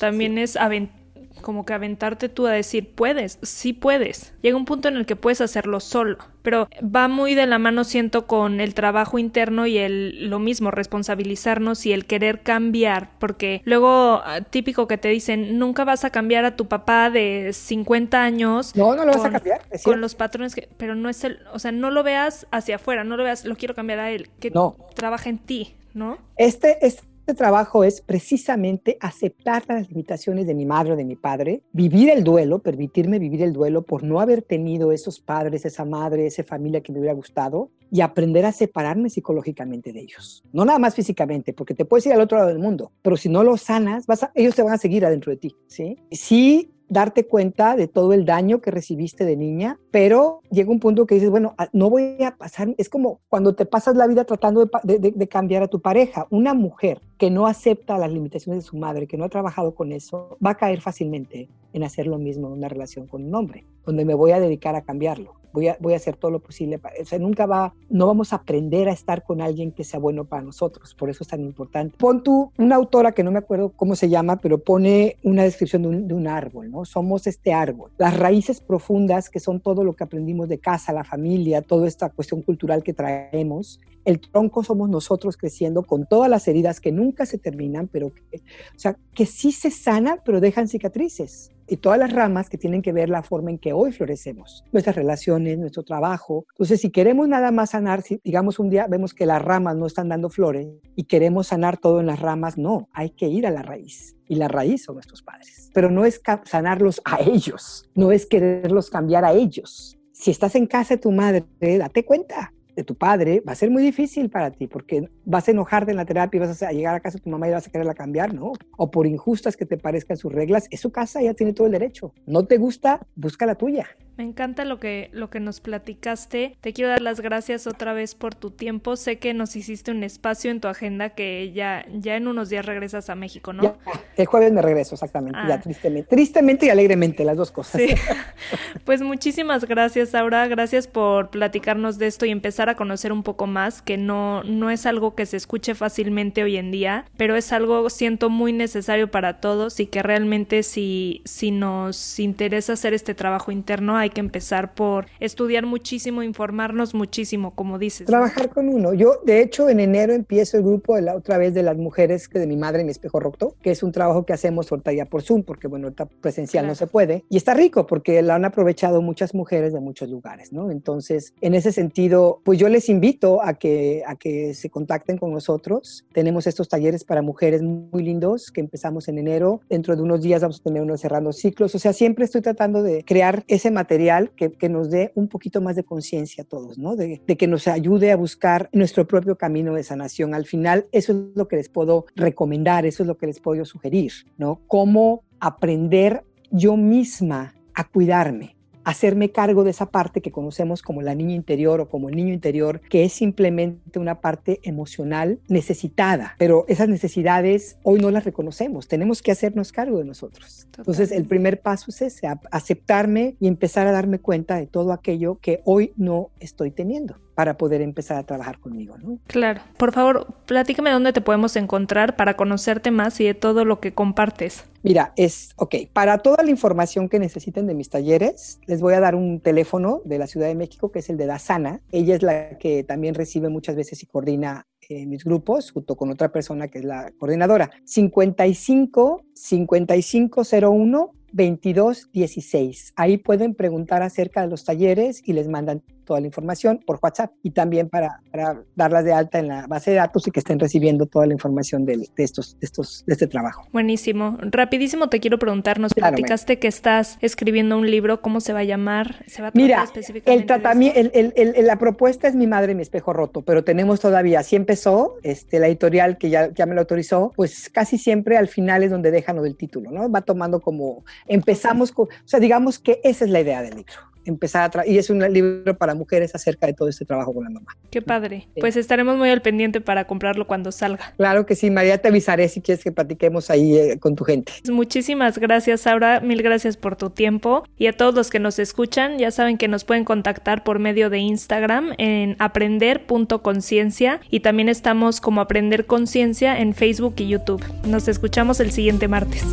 también 0.00 0.36
es 0.36 0.56
aventura 0.56 0.99
como 1.40 1.64
que 1.64 1.72
aventarte 1.72 2.28
tú 2.28 2.46
a 2.46 2.52
decir, 2.52 2.94
puedes, 2.94 3.38
sí 3.42 3.72
puedes. 3.72 4.32
Llega 4.42 4.56
un 4.56 4.64
punto 4.64 4.88
en 4.88 4.96
el 4.96 5.06
que 5.06 5.16
puedes 5.16 5.40
hacerlo 5.40 5.80
solo, 5.80 6.18
pero 6.42 6.68
va 6.82 7.08
muy 7.08 7.34
de 7.34 7.46
la 7.46 7.58
mano, 7.58 7.84
siento, 7.84 8.26
con 8.26 8.60
el 8.60 8.74
trabajo 8.74 9.18
interno 9.18 9.66
y 9.66 9.78
el 9.78 10.28
lo 10.30 10.38
mismo, 10.38 10.70
responsabilizarnos 10.70 11.84
y 11.86 11.92
el 11.92 12.06
querer 12.06 12.42
cambiar, 12.42 13.10
porque 13.18 13.62
luego 13.64 14.22
ah, 14.24 14.40
típico 14.48 14.86
que 14.86 14.98
te 14.98 15.08
dicen, 15.08 15.58
nunca 15.58 15.84
vas 15.84 16.04
a 16.04 16.10
cambiar 16.10 16.44
a 16.44 16.56
tu 16.56 16.66
papá 16.66 17.10
de 17.10 17.50
50 17.52 18.22
años. 18.22 18.76
No, 18.76 18.94
no 18.94 19.04
lo 19.04 19.12
vas 19.12 19.24
a 19.24 19.30
cambiar. 19.30 19.62
Con 19.84 20.00
los 20.00 20.14
patrones 20.14 20.54
que, 20.54 20.68
pero 20.76 20.94
no 20.94 21.08
es 21.08 21.24
el, 21.24 21.38
o 21.52 21.58
sea, 21.58 21.72
no 21.72 21.90
lo 21.90 22.02
veas 22.02 22.46
hacia 22.50 22.76
afuera, 22.76 23.04
no 23.04 23.16
lo 23.16 23.24
veas, 23.24 23.44
lo 23.44 23.56
quiero 23.56 23.74
cambiar 23.74 23.98
a 24.00 24.10
él, 24.10 24.28
que 24.40 24.50
no. 24.50 24.76
trabaja 24.94 25.28
en 25.28 25.38
ti. 25.38 25.74
¿No? 25.92 26.18
Este, 26.36 26.86
este 26.86 27.02
este 27.02 27.09
trabajo 27.34 27.84
es 27.84 28.00
precisamente 28.00 28.96
aceptar 29.00 29.64
las 29.68 29.88
limitaciones 29.88 30.46
de 30.46 30.54
mi 30.54 30.66
madre 30.66 30.92
o 30.92 30.96
de 30.96 31.04
mi 31.04 31.16
padre, 31.16 31.62
vivir 31.72 32.10
el 32.10 32.24
duelo, 32.24 32.60
permitirme 32.60 33.18
vivir 33.18 33.42
el 33.42 33.52
duelo 33.52 33.82
por 33.82 34.02
no 34.02 34.20
haber 34.20 34.42
tenido 34.42 34.92
esos 34.92 35.20
padres, 35.20 35.64
esa 35.64 35.84
madre, 35.84 36.26
esa 36.26 36.44
familia 36.44 36.80
que 36.80 36.92
me 36.92 36.98
hubiera 36.98 37.14
gustado 37.14 37.70
y 37.90 38.00
aprender 38.00 38.46
a 38.46 38.52
separarme 38.52 39.10
psicológicamente 39.10 39.92
de 39.92 40.00
ellos. 40.00 40.44
No 40.52 40.64
nada 40.64 40.78
más 40.78 40.94
físicamente, 40.94 41.52
porque 41.52 41.74
te 41.74 41.84
puedes 41.84 42.06
ir 42.06 42.12
al 42.12 42.20
otro 42.20 42.38
lado 42.38 42.48
del 42.48 42.58
mundo, 42.58 42.92
pero 43.02 43.16
si 43.16 43.28
no 43.28 43.42
lo 43.42 43.56
sanas, 43.56 44.06
vas 44.06 44.28
ellos 44.34 44.54
te 44.54 44.62
van 44.62 44.74
a 44.74 44.78
seguir 44.78 45.04
adentro 45.04 45.30
de 45.30 45.36
ti, 45.36 45.56
¿sí? 45.66 45.98
Sí 46.10 46.70
darte 46.90 47.26
cuenta 47.26 47.76
de 47.76 47.88
todo 47.88 48.12
el 48.12 48.26
daño 48.26 48.60
que 48.60 48.70
recibiste 48.70 49.24
de 49.24 49.36
niña, 49.36 49.78
pero 49.90 50.42
llega 50.50 50.70
un 50.70 50.80
punto 50.80 51.06
que 51.06 51.14
dices, 51.14 51.30
bueno, 51.30 51.54
ah, 51.56 51.68
no 51.72 51.88
voy 51.88 52.22
a 52.22 52.36
pasar, 52.36 52.74
es 52.76 52.90
como 52.90 53.20
cuando 53.28 53.54
te 53.54 53.64
pasas 53.64 53.96
la 53.96 54.06
vida 54.06 54.24
tratando 54.24 54.68
de, 54.82 55.28
cambiar 55.28 55.62
a 55.62 55.68
tu 55.68 55.80
pareja. 55.80 56.26
Una 56.30 56.52
mujer 56.52 57.00
que 57.16 57.30
no 57.30 57.46
acepta 57.46 57.96
las 57.96 58.12
limitaciones 58.12 58.64
de 58.64 58.68
su 58.68 58.76
madre, 58.76 59.06
que 59.06 59.16
no 59.16 59.24
ha 59.24 59.28
trabajado 59.28 59.74
con 59.74 59.92
eso, 59.92 60.36
va 60.44 60.50
a 60.50 60.56
caer 60.56 60.80
fácilmente 60.80 61.48
en 61.72 61.84
hacer 61.84 62.06
lo 62.06 62.18
mismo 62.18 62.48
en 62.48 62.54
una 62.54 62.68
relación 62.68 63.06
con 63.06 63.24
un 63.24 63.34
hombre, 63.34 63.64
donde 63.86 64.04
me 64.04 64.14
voy 64.14 64.32
a 64.32 64.40
dedicar 64.40 64.74
a 64.74 64.82
cambiarlo 64.82 65.39
voy 65.52 65.68
a, 65.68 65.76
voy 65.80 65.92
a 65.92 65.96
hacer 65.96 66.16
todo 66.16 66.30
lo 66.30 66.40
posible. 66.40 66.78
Para, 66.78 66.94
o 67.00 67.04
sea, 67.04 67.18
nunca 67.18 67.46
va, 67.46 67.74
no 67.88 68.06
vamos 68.06 68.32
a 68.32 68.36
aprender 68.36 68.88
a 68.88 68.92
estar 68.92 69.24
con 69.24 69.40
alguien 69.40 69.72
que 69.72 69.84
sea 69.84 70.00
bueno 70.00 70.24
para 70.24 70.42
nosotros, 70.42 70.94
por 70.94 71.10
eso 71.10 71.24
es 71.24 71.28
tan 71.28 71.40
importante. 71.40 71.96
Pon 71.98 72.22
tú, 72.22 72.52
una 72.58 72.76
autora 72.76 73.12
que 73.12 73.24
no 73.24 73.30
me 73.30 73.38
acuerdo 73.38 73.70
cómo 73.70 73.96
se 73.96 74.08
llama, 74.08 74.36
pero 74.36 74.58
pone 74.58 75.16
una 75.22 75.44
descripción 75.44 75.82
de 75.82 75.88
un, 75.88 76.08
de 76.08 76.14
un 76.14 76.26
árbol, 76.26 76.70
¿no? 76.70 76.84
Somos 76.84 77.26
este 77.26 77.52
árbol. 77.52 77.90
Las 77.98 78.16
raíces 78.18 78.60
profundas, 78.60 79.30
que 79.30 79.40
son 79.40 79.60
todo 79.60 79.84
lo 79.84 79.94
que 79.94 80.04
aprendimos 80.04 80.48
de 80.48 80.58
casa, 80.58 80.92
la 80.92 81.04
familia, 81.04 81.62
toda 81.62 81.86
esta 81.86 82.10
cuestión 82.10 82.42
cultural 82.42 82.82
que 82.82 82.92
traemos, 82.92 83.80
el 84.04 84.20
tronco 84.20 84.64
somos 84.64 84.88
nosotros 84.88 85.36
creciendo 85.36 85.82
con 85.82 86.06
todas 86.06 86.30
las 86.30 86.48
heridas 86.48 86.80
que 86.80 86.92
nunca 86.92 87.26
se 87.26 87.38
terminan, 87.38 87.88
pero 87.88 88.12
que, 88.14 88.38
o 88.38 88.78
sea, 88.78 88.96
que 89.14 89.26
sí 89.26 89.52
se 89.52 89.70
sanan, 89.70 90.20
pero 90.24 90.40
dejan 90.40 90.68
cicatrices 90.68 91.52
y 91.70 91.76
todas 91.76 92.00
las 92.00 92.12
ramas 92.12 92.50
que 92.50 92.58
tienen 92.58 92.82
que 92.82 92.92
ver 92.92 93.08
la 93.08 93.22
forma 93.22 93.50
en 93.50 93.58
que 93.58 93.72
hoy 93.72 93.92
florecemos, 93.92 94.64
nuestras 94.72 94.96
relaciones, 94.96 95.56
nuestro 95.56 95.84
trabajo. 95.84 96.44
Entonces, 96.50 96.80
si 96.80 96.90
queremos 96.90 97.28
nada 97.28 97.52
más 97.52 97.70
sanar, 97.70 98.02
si 98.02 98.20
digamos 98.24 98.58
un 98.58 98.70
día 98.70 98.88
vemos 98.88 99.14
que 99.14 99.24
las 99.24 99.40
ramas 99.40 99.76
no 99.76 99.86
están 99.86 100.08
dando 100.08 100.30
flores 100.30 100.66
y 100.96 101.04
queremos 101.04 101.46
sanar 101.46 101.78
todo 101.78 102.00
en 102.00 102.06
las 102.06 102.18
ramas, 102.18 102.58
no, 102.58 102.88
hay 102.92 103.10
que 103.10 103.28
ir 103.28 103.46
a 103.46 103.50
la 103.50 103.62
raíz. 103.62 104.16
Y 104.26 104.34
la 104.34 104.48
raíz 104.48 104.84
son 104.84 104.96
nuestros 104.96 105.22
padres. 105.22 105.70
Pero 105.72 105.90
no 105.90 106.04
es 106.04 106.20
sanarlos 106.44 107.00
a 107.04 107.20
ellos, 107.20 107.88
no 107.94 108.10
es 108.10 108.26
quererlos 108.26 108.90
cambiar 108.90 109.24
a 109.24 109.32
ellos. 109.32 109.96
Si 110.12 110.32
estás 110.32 110.56
en 110.56 110.66
casa 110.66 110.94
de 110.94 111.00
tu 111.00 111.12
madre, 111.12 111.44
date 111.60 112.04
cuenta, 112.04 112.52
de 112.74 112.84
tu 112.84 112.94
padre, 112.96 113.42
va 113.46 113.52
a 113.52 113.56
ser 113.56 113.70
muy 113.70 113.82
difícil 113.82 114.30
para 114.30 114.50
ti 114.50 114.66
porque 114.66 115.08
vas 115.30 115.48
a 115.48 115.52
enojarte 115.52 115.92
en 115.92 115.96
la 115.96 116.04
terapia 116.04 116.38
y 116.38 116.40
vas 116.40 116.62
a 116.62 116.72
llegar 116.72 116.94
a 116.94 117.00
casa 117.00 117.18
de 117.18 117.24
tu 117.24 117.30
mamá 117.30 117.48
y 117.48 117.52
vas 117.52 117.66
a 117.66 117.70
quererla 117.70 117.94
cambiar, 117.94 118.34
¿no? 118.34 118.52
O 118.76 118.90
por 118.90 119.06
injustas 119.06 119.56
que 119.56 119.64
te 119.64 119.76
parezcan 119.76 120.16
sus 120.16 120.32
reglas, 120.32 120.66
es 120.70 120.80
su 120.80 120.90
casa, 120.90 121.20
ella 121.20 121.34
tiene 121.34 121.52
todo 121.52 121.66
el 121.66 121.72
derecho. 121.72 122.12
No 122.26 122.46
te 122.46 122.56
gusta, 122.56 123.06
busca 123.14 123.46
la 123.46 123.54
tuya. 123.54 123.86
Me 124.20 124.26
encanta 124.26 124.66
lo 124.66 124.78
que, 124.78 125.08
lo 125.12 125.30
que 125.30 125.40
nos 125.40 125.60
platicaste. 125.60 126.58
Te 126.60 126.74
quiero 126.74 126.90
dar 126.90 127.00
las 127.00 127.20
gracias 127.20 127.66
otra 127.66 127.94
vez 127.94 128.14
por 128.14 128.34
tu 128.34 128.50
tiempo. 128.50 128.96
Sé 128.96 129.18
que 129.18 129.32
nos 129.32 129.56
hiciste 129.56 129.92
un 129.92 130.04
espacio 130.04 130.50
en 130.50 130.60
tu 130.60 130.68
agenda 130.68 131.08
que 131.08 131.52
ya, 131.54 131.86
ya 131.90 132.16
en 132.16 132.28
unos 132.28 132.50
días 132.50 132.66
regresas 132.66 133.08
a 133.08 133.14
México, 133.14 133.54
¿no? 133.54 133.78
el 134.16 134.26
jueves 134.26 134.52
me 134.52 134.60
regreso, 134.60 134.94
exactamente. 134.94 135.38
Ya 135.48 135.54
ah. 135.54 135.60
tristemente. 135.62 136.10
Tristemente 136.10 136.66
y 136.66 136.68
alegremente, 136.68 137.24
las 137.24 137.38
dos 137.38 137.50
cosas. 137.50 137.80
Sí. 137.80 137.94
pues 138.84 139.00
muchísimas 139.00 139.64
gracias, 139.64 140.14
Aura. 140.14 140.46
Gracias 140.48 140.86
por 140.86 141.30
platicarnos 141.30 141.96
de 141.96 142.06
esto 142.06 142.26
y 142.26 142.30
empezar 142.30 142.68
a 142.68 142.74
conocer 142.74 143.12
un 143.12 143.22
poco 143.22 143.46
más, 143.46 143.80
que 143.80 143.96
no, 143.96 144.44
no 144.44 144.68
es 144.68 144.84
algo 144.84 145.14
que 145.14 145.19
se 145.26 145.36
escuche 145.36 145.74
fácilmente 145.74 146.42
hoy 146.42 146.56
en 146.56 146.70
día, 146.70 147.06
pero 147.16 147.36
es 147.36 147.52
algo, 147.52 147.88
siento, 147.90 148.30
muy 148.30 148.52
necesario 148.52 149.10
para 149.10 149.40
todos 149.40 149.80
y 149.80 149.86
que 149.86 150.02
realmente 150.02 150.62
si, 150.62 151.22
si 151.24 151.50
nos 151.50 152.18
interesa 152.18 152.74
hacer 152.74 152.94
este 152.94 153.14
trabajo 153.14 153.52
interno 153.52 153.96
hay 153.96 154.10
que 154.10 154.20
empezar 154.20 154.74
por 154.74 155.06
estudiar 155.20 155.66
muchísimo, 155.66 156.22
informarnos 156.22 156.94
muchísimo, 156.94 157.54
como 157.54 157.78
dices. 157.78 158.06
Trabajar 158.06 158.50
con 158.50 158.68
uno. 158.68 158.94
Yo, 158.94 159.20
de 159.24 159.42
hecho, 159.42 159.68
en 159.68 159.80
enero 159.80 160.12
empiezo 160.12 160.56
el 160.56 160.62
grupo 160.62 160.96
de 160.96 161.02
la 161.02 161.14
otra 161.14 161.38
vez 161.38 161.54
de 161.54 161.62
las 161.62 161.76
mujeres 161.76 162.28
que 162.28 162.38
de 162.38 162.46
mi 162.46 162.56
madre, 162.56 162.84
mi 162.84 162.90
espejo 162.90 163.20
roto, 163.20 163.56
que 163.62 163.70
es 163.70 163.82
un 163.82 163.92
trabajo 163.92 164.24
que 164.24 164.32
hacemos 164.32 164.70
ahorita 164.70 164.92
ya 164.92 165.06
por 165.06 165.22
Zoom, 165.22 165.42
porque 165.42 165.68
bueno, 165.68 165.86
ahorita 165.86 166.06
presencial 166.06 166.66
no 166.66 166.74
se 166.74 166.86
puede. 166.86 167.24
Y 167.28 167.36
está 167.36 167.54
rico 167.54 167.86
porque 167.86 168.22
lo 168.22 168.32
han 168.32 168.44
aprovechado 168.44 169.02
muchas 169.02 169.34
mujeres 169.34 169.72
de 169.72 169.80
muchos 169.80 170.08
lugares, 170.08 170.52
¿no? 170.52 170.70
Entonces, 170.70 171.34
en 171.40 171.54
ese 171.54 171.72
sentido, 171.72 172.40
pues 172.44 172.58
yo 172.58 172.68
les 172.68 172.88
invito 172.88 173.42
a 173.42 173.54
que, 173.54 174.02
a 174.06 174.16
que 174.16 174.54
se 174.54 174.70
contacten 174.70 174.99
con 175.18 175.32
nosotros. 175.32 176.04
Tenemos 176.12 176.46
estos 176.46 176.68
talleres 176.68 177.04
para 177.04 177.22
mujeres 177.22 177.62
muy 177.62 178.02
lindos 178.02 178.50
que 178.50 178.60
empezamos 178.60 179.08
en 179.08 179.18
enero. 179.18 179.60
Dentro 179.68 179.96
de 179.96 180.02
unos 180.02 180.22
días 180.22 180.42
vamos 180.42 180.60
a 180.60 180.62
tener 180.62 180.82
unos 180.82 181.00
cerrando 181.00 181.32
ciclos. 181.32 181.74
O 181.74 181.78
sea, 181.78 181.92
siempre 181.92 182.24
estoy 182.24 182.40
tratando 182.40 182.82
de 182.82 183.04
crear 183.04 183.44
ese 183.48 183.70
material 183.70 184.30
que, 184.36 184.68
nos 184.68 184.90
dé 184.90 185.10
un 185.16 185.26
poquito 185.26 185.60
más 185.60 185.74
de 185.74 185.82
conciencia 185.82 186.44
a 186.44 186.46
todos, 186.46 186.78
¿no? 186.78 186.94
De, 186.94 187.20
que 187.26 187.46
nos 187.46 187.66
ayude 187.66 188.12
a 188.12 188.16
buscar 188.16 188.68
nuestro 188.72 189.06
propio 189.06 189.36
camino 189.36 189.74
de 189.74 189.82
sanación. 189.82 190.34
Al 190.34 190.46
final, 190.46 190.86
eso 190.92 191.12
es 191.12 191.18
lo 191.34 191.48
que 191.48 191.56
les 191.56 191.68
puedo 191.68 192.06
recomendar, 192.14 192.86
eso 192.86 193.02
es 193.02 193.06
lo 193.06 193.16
que 193.16 193.26
les 193.26 193.40
puedo 193.40 193.64
sugerir, 193.64 194.12
¿no? 194.38 194.60
Cómo 194.68 195.24
aprender 195.40 196.22
yo 196.50 196.76
misma 196.76 197.54
a 197.74 197.88
cuidarme, 197.88 198.56
hacerme 198.84 199.30
cargo 199.30 199.64
de 199.64 199.70
esa 199.70 199.86
parte 199.86 200.20
que 200.20 200.30
conocemos 200.30 200.82
como 200.82 201.02
la 201.02 201.14
niña 201.14 201.34
interior 201.34 201.80
o 201.80 201.88
como 201.88 202.08
el 202.08 202.16
niño 202.16 202.32
interior, 202.32 202.80
que 202.88 203.04
es 203.04 203.12
simplemente 203.12 203.98
una 203.98 204.20
parte 204.20 204.60
emocional 204.62 205.40
necesitada, 205.48 206.34
pero 206.38 206.64
esas 206.68 206.88
necesidades 206.88 207.76
hoy 207.82 208.00
no 208.00 208.10
las 208.10 208.24
reconocemos, 208.24 208.88
tenemos 208.88 209.22
que 209.22 209.32
hacernos 209.32 209.72
cargo 209.72 209.98
de 209.98 210.04
nosotros. 210.04 210.66
Entonces, 210.76 211.12
el 211.12 211.24
primer 211.26 211.60
paso 211.60 211.90
es 211.90 212.02
ese, 212.02 212.28
aceptarme 212.50 213.36
y 213.40 213.48
empezar 213.48 213.86
a 213.86 213.92
darme 213.92 214.18
cuenta 214.18 214.56
de 214.56 214.66
todo 214.66 214.92
aquello 214.92 215.38
que 215.40 215.60
hoy 215.64 215.92
no 215.96 216.30
estoy 216.40 216.70
teniendo 216.70 217.16
para 217.40 217.56
poder 217.56 217.80
empezar 217.80 218.18
a 218.18 218.22
trabajar 218.22 218.58
conmigo, 218.58 218.98
¿no? 218.98 219.18
Claro. 219.26 219.62
Por 219.78 219.92
favor, 219.92 220.26
platícame 220.44 220.90
dónde 220.90 221.14
te 221.14 221.22
podemos 221.22 221.56
encontrar 221.56 222.14
para 222.14 222.36
conocerte 222.36 222.90
más 222.90 223.18
y 223.18 223.24
de 223.24 223.32
todo 223.32 223.64
lo 223.64 223.80
que 223.80 223.94
compartes. 223.94 224.64
Mira, 224.82 225.14
es, 225.16 225.54
ok, 225.56 225.74
para 225.90 226.18
toda 226.18 226.44
la 226.44 226.50
información 226.50 227.08
que 227.08 227.18
necesiten 227.18 227.66
de 227.66 227.72
mis 227.72 227.88
talleres, 227.88 228.60
les 228.66 228.82
voy 228.82 228.92
a 228.92 229.00
dar 229.00 229.14
un 229.14 229.40
teléfono 229.40 230.02
de 230.04 230.18
la 230.18 230.26
Ciudad 230.26 230.48
de 230.48 230.54
México, 230.54 230.92
que 230.92 230.98
es 230.98 231.08
el 231.08 231.16
de 231.16 231.24
Dasana. 231.24 231.80
Ella 231.92 232.14
es 232.14 232.22
la 232.22 232.58
que 232.58 232.84
también 232.84 233.14
recibe 233.14 233.48
muchas 233.48 233.74
veces 233.74 234.02
y 234.02 234.06
coordina 234.06 234.66
eh, 234.90 235.06
mis 235.06 235.24
grupos, 235.24 235.70
junto 235.70 235.96
con 235.96 236.10
otra 236.10 236.30
persona 236.30 236.68
que 236.68 236.80
es 236.80 236.84
la 236.84 237.10
coordinadora. 237.18 237.70
55 237.86 239.24
5501 239.32 241.12
2216. 241.32 242.92
Ahí 242.96 243.16
pueden 243.16 243.54
preguntar 243.54 244.02
acerca 244.02 244.42
de 244.42 244.48
los 244.48 244.64
talleres 244.64 245.22
y 245.24 245.32
les 245.32 245.48
mandan 245.48 245.82
toda 246.10 246.20
la 246.20 246.26
información 246.26 246.80
por 246.84 246.98
WhatsApp 247.00 247.30
y 247.44 247.52
también 247.52 247.88
para, 247.88 248.20
para 248.32 248.64
darlas 248.74 249.04
de 249.04 249.12
alta 249.12 249.38
en 249.38 249.46
la 249.46 249.68
base 249.68 249.92
de 249.92 249.98
datos 249.98 250.26
y 250.26 250.32
que 250.32 250.40
estén 250.40 250.58
recibiendo 250.58 251.06
toda 251.06 251.24
la 251.24 251.34
información 251.34 251.86
de, 251.86 252.08
estos, 252.16 252.58
de, 252.58 252.66
estos, 252.66 253.04
de 253.06 253.12
este 253.12 253.28
trabajo. 253.28 253.68
Buenísimo. 253.72 254.36
Rapidísimo 254.40 255.08
te 255.08 255.20
quiero 255.20 255.38
preguntar, 255.38 255.78
nos 255.78 255.94
platicaste 255.94 256.58
que 256.58 256.66
estás 256.66 257.16
escribiendo 257.20 257.78
un 257.78 257.88
libro, 257.88 258.22
¿cómo 258.22 258.40
se 258.40 258.52
va 258.52 258.58
a 258.58 258.64
llamar? 258.64 259.24
¿Se 259.28 259.40
va 259.40 259.48
a 259.48 259.50
Mira, 259.54 259.84
el 260.24 260.46
tratamiento, 260.46 260.98
el, 260.98 261.32
el, 261.36 261.64
la 261.64 261.76
propuesta 261.76 262.26
es 262.26 262.34
Mi 262.34 262.48
Madre, 262.48 262.74
Mi 262.74 262.82
Espejo 262.82 263.12
Roto, 263.12 263.42
pero 263.42 263.62
tenemos 263.62 264.00
todavía, 264.00 264.40
así 264.40 264.56
empezó, 264.56 265.14
este, 265.22 265.60
la 265.60 265.68
editorial 265.68 266.18
que 266.18 266.28
ya, 266.28 266.52
ya 266.52 266.66
me 266.66 266.74
lo 266.74 266.80
autorizó, 266.80 267.32
pues 267.36 267.70
casi 267.70 267.98
siempre 267.98 268.36
al 268.36 268.48
final 268.48 268.82
es 268.82 268.90
donde 268.90 269.12
dejan 269.12 269.36
lo 269.36 269.44
del 269.44 269.54
título, 269.54 269.92
¿no? 269.92 270.10
Va 270.10 270.22
tomando 270.22 270.58
como, 270.60 271.04
empezamos 271.28 271.92
con, 271.92 272.06
o 272.06 272.08
sea, 272.28 272.40
digamos 272.40 272.80
que 272.80 273.00
esa 273.04 273.24
es 273.24 273.30
la 273.30 273.38
idea 273.38 273.62
del 273.62 273.76
libro 273.76 274.09
empezar 274.24 274.70
a 274.78 274.86
y 274.86 274.98
es 274.98 275.10
un 275.10 275.20
libro 275.32 275.76
para 275.76 275.94
mujeres 275.94 276.34
acerca 276.34 276.66
de 276.66 276.74
todo 276.74 276.88
este 276.88 277.04
trabajo 277.04 277.34
con 277.34 277.44
la 277.44 277.50
mamá. 277.50 277.76
Qué 277.90 278.02
padre. 278.02 278.48
Pues 278.58 278.76
estaremos 278.76 279.16
muy 279.16 279.30
al 279.30 279.42
pendiente 279.42 279.80
para 279.80 280.06
comprarlo 280.06 280.46
cuando 280.46 280.72
salga. 280.72 281.14
Claro 281.16 281.46
que 281.46 281.54
sí, 281.54 281.70
María, 281.70 281.98
te 281.98 282.08
avisaré 282.08 282.48
si 282.48 282.60
quieres 282.60 282.84
que 282.84 282.92
platiquemos 282.92 283.50
ahí 283.50 283.76
eh, 283.76 283.98
con 283.98 284.16
tu 284.16 284.24
gente. 284.24 284.52
Muchísimas 284.70 285.38
gracias, 285.38 285.82
Saura. 285.82 286.20
Mil 286.20 286.42
gracias 286.42 286.76
por 286.76 286.96
tu 286.96 287.10
tiempo. 287.10 287.64
Y 287.76 287.86
a 287.86 287.96
todos 287.96 288.14
los 288.14 288.30
que 288.30 288.38
nos 288.38 288.58
escuchan, 288.58 289.18
ya 289.18 289.30
saben 289.30 289.58
que 289.58 289.68
nos 289.68 289.84
pueden 289.84 290.04
contactar 290.04 290.64
por 290.64 290.78
medio 290.78 291.10
de 291.10 291.18
Instagram 291.18 291.94
en 291.98 292.36
aprender.conciencia 292.38 294.20
y 294.30 294.40
también 294.40 294.68
estamos 294.68 295.20
como 295.20 295.40
Aprender 295.40 295.86
Conciencia 295.86 296.60
en 296.60 296.74
Facebook 296.74 297.14
y 297.18 297.28
YouTube. 297.28 297.62
Nos 297.86 298.08
escuchamos 298.08 298.60
el 298.60 298.70
siguiente 298.72 299.08
martes. 299.08 299.44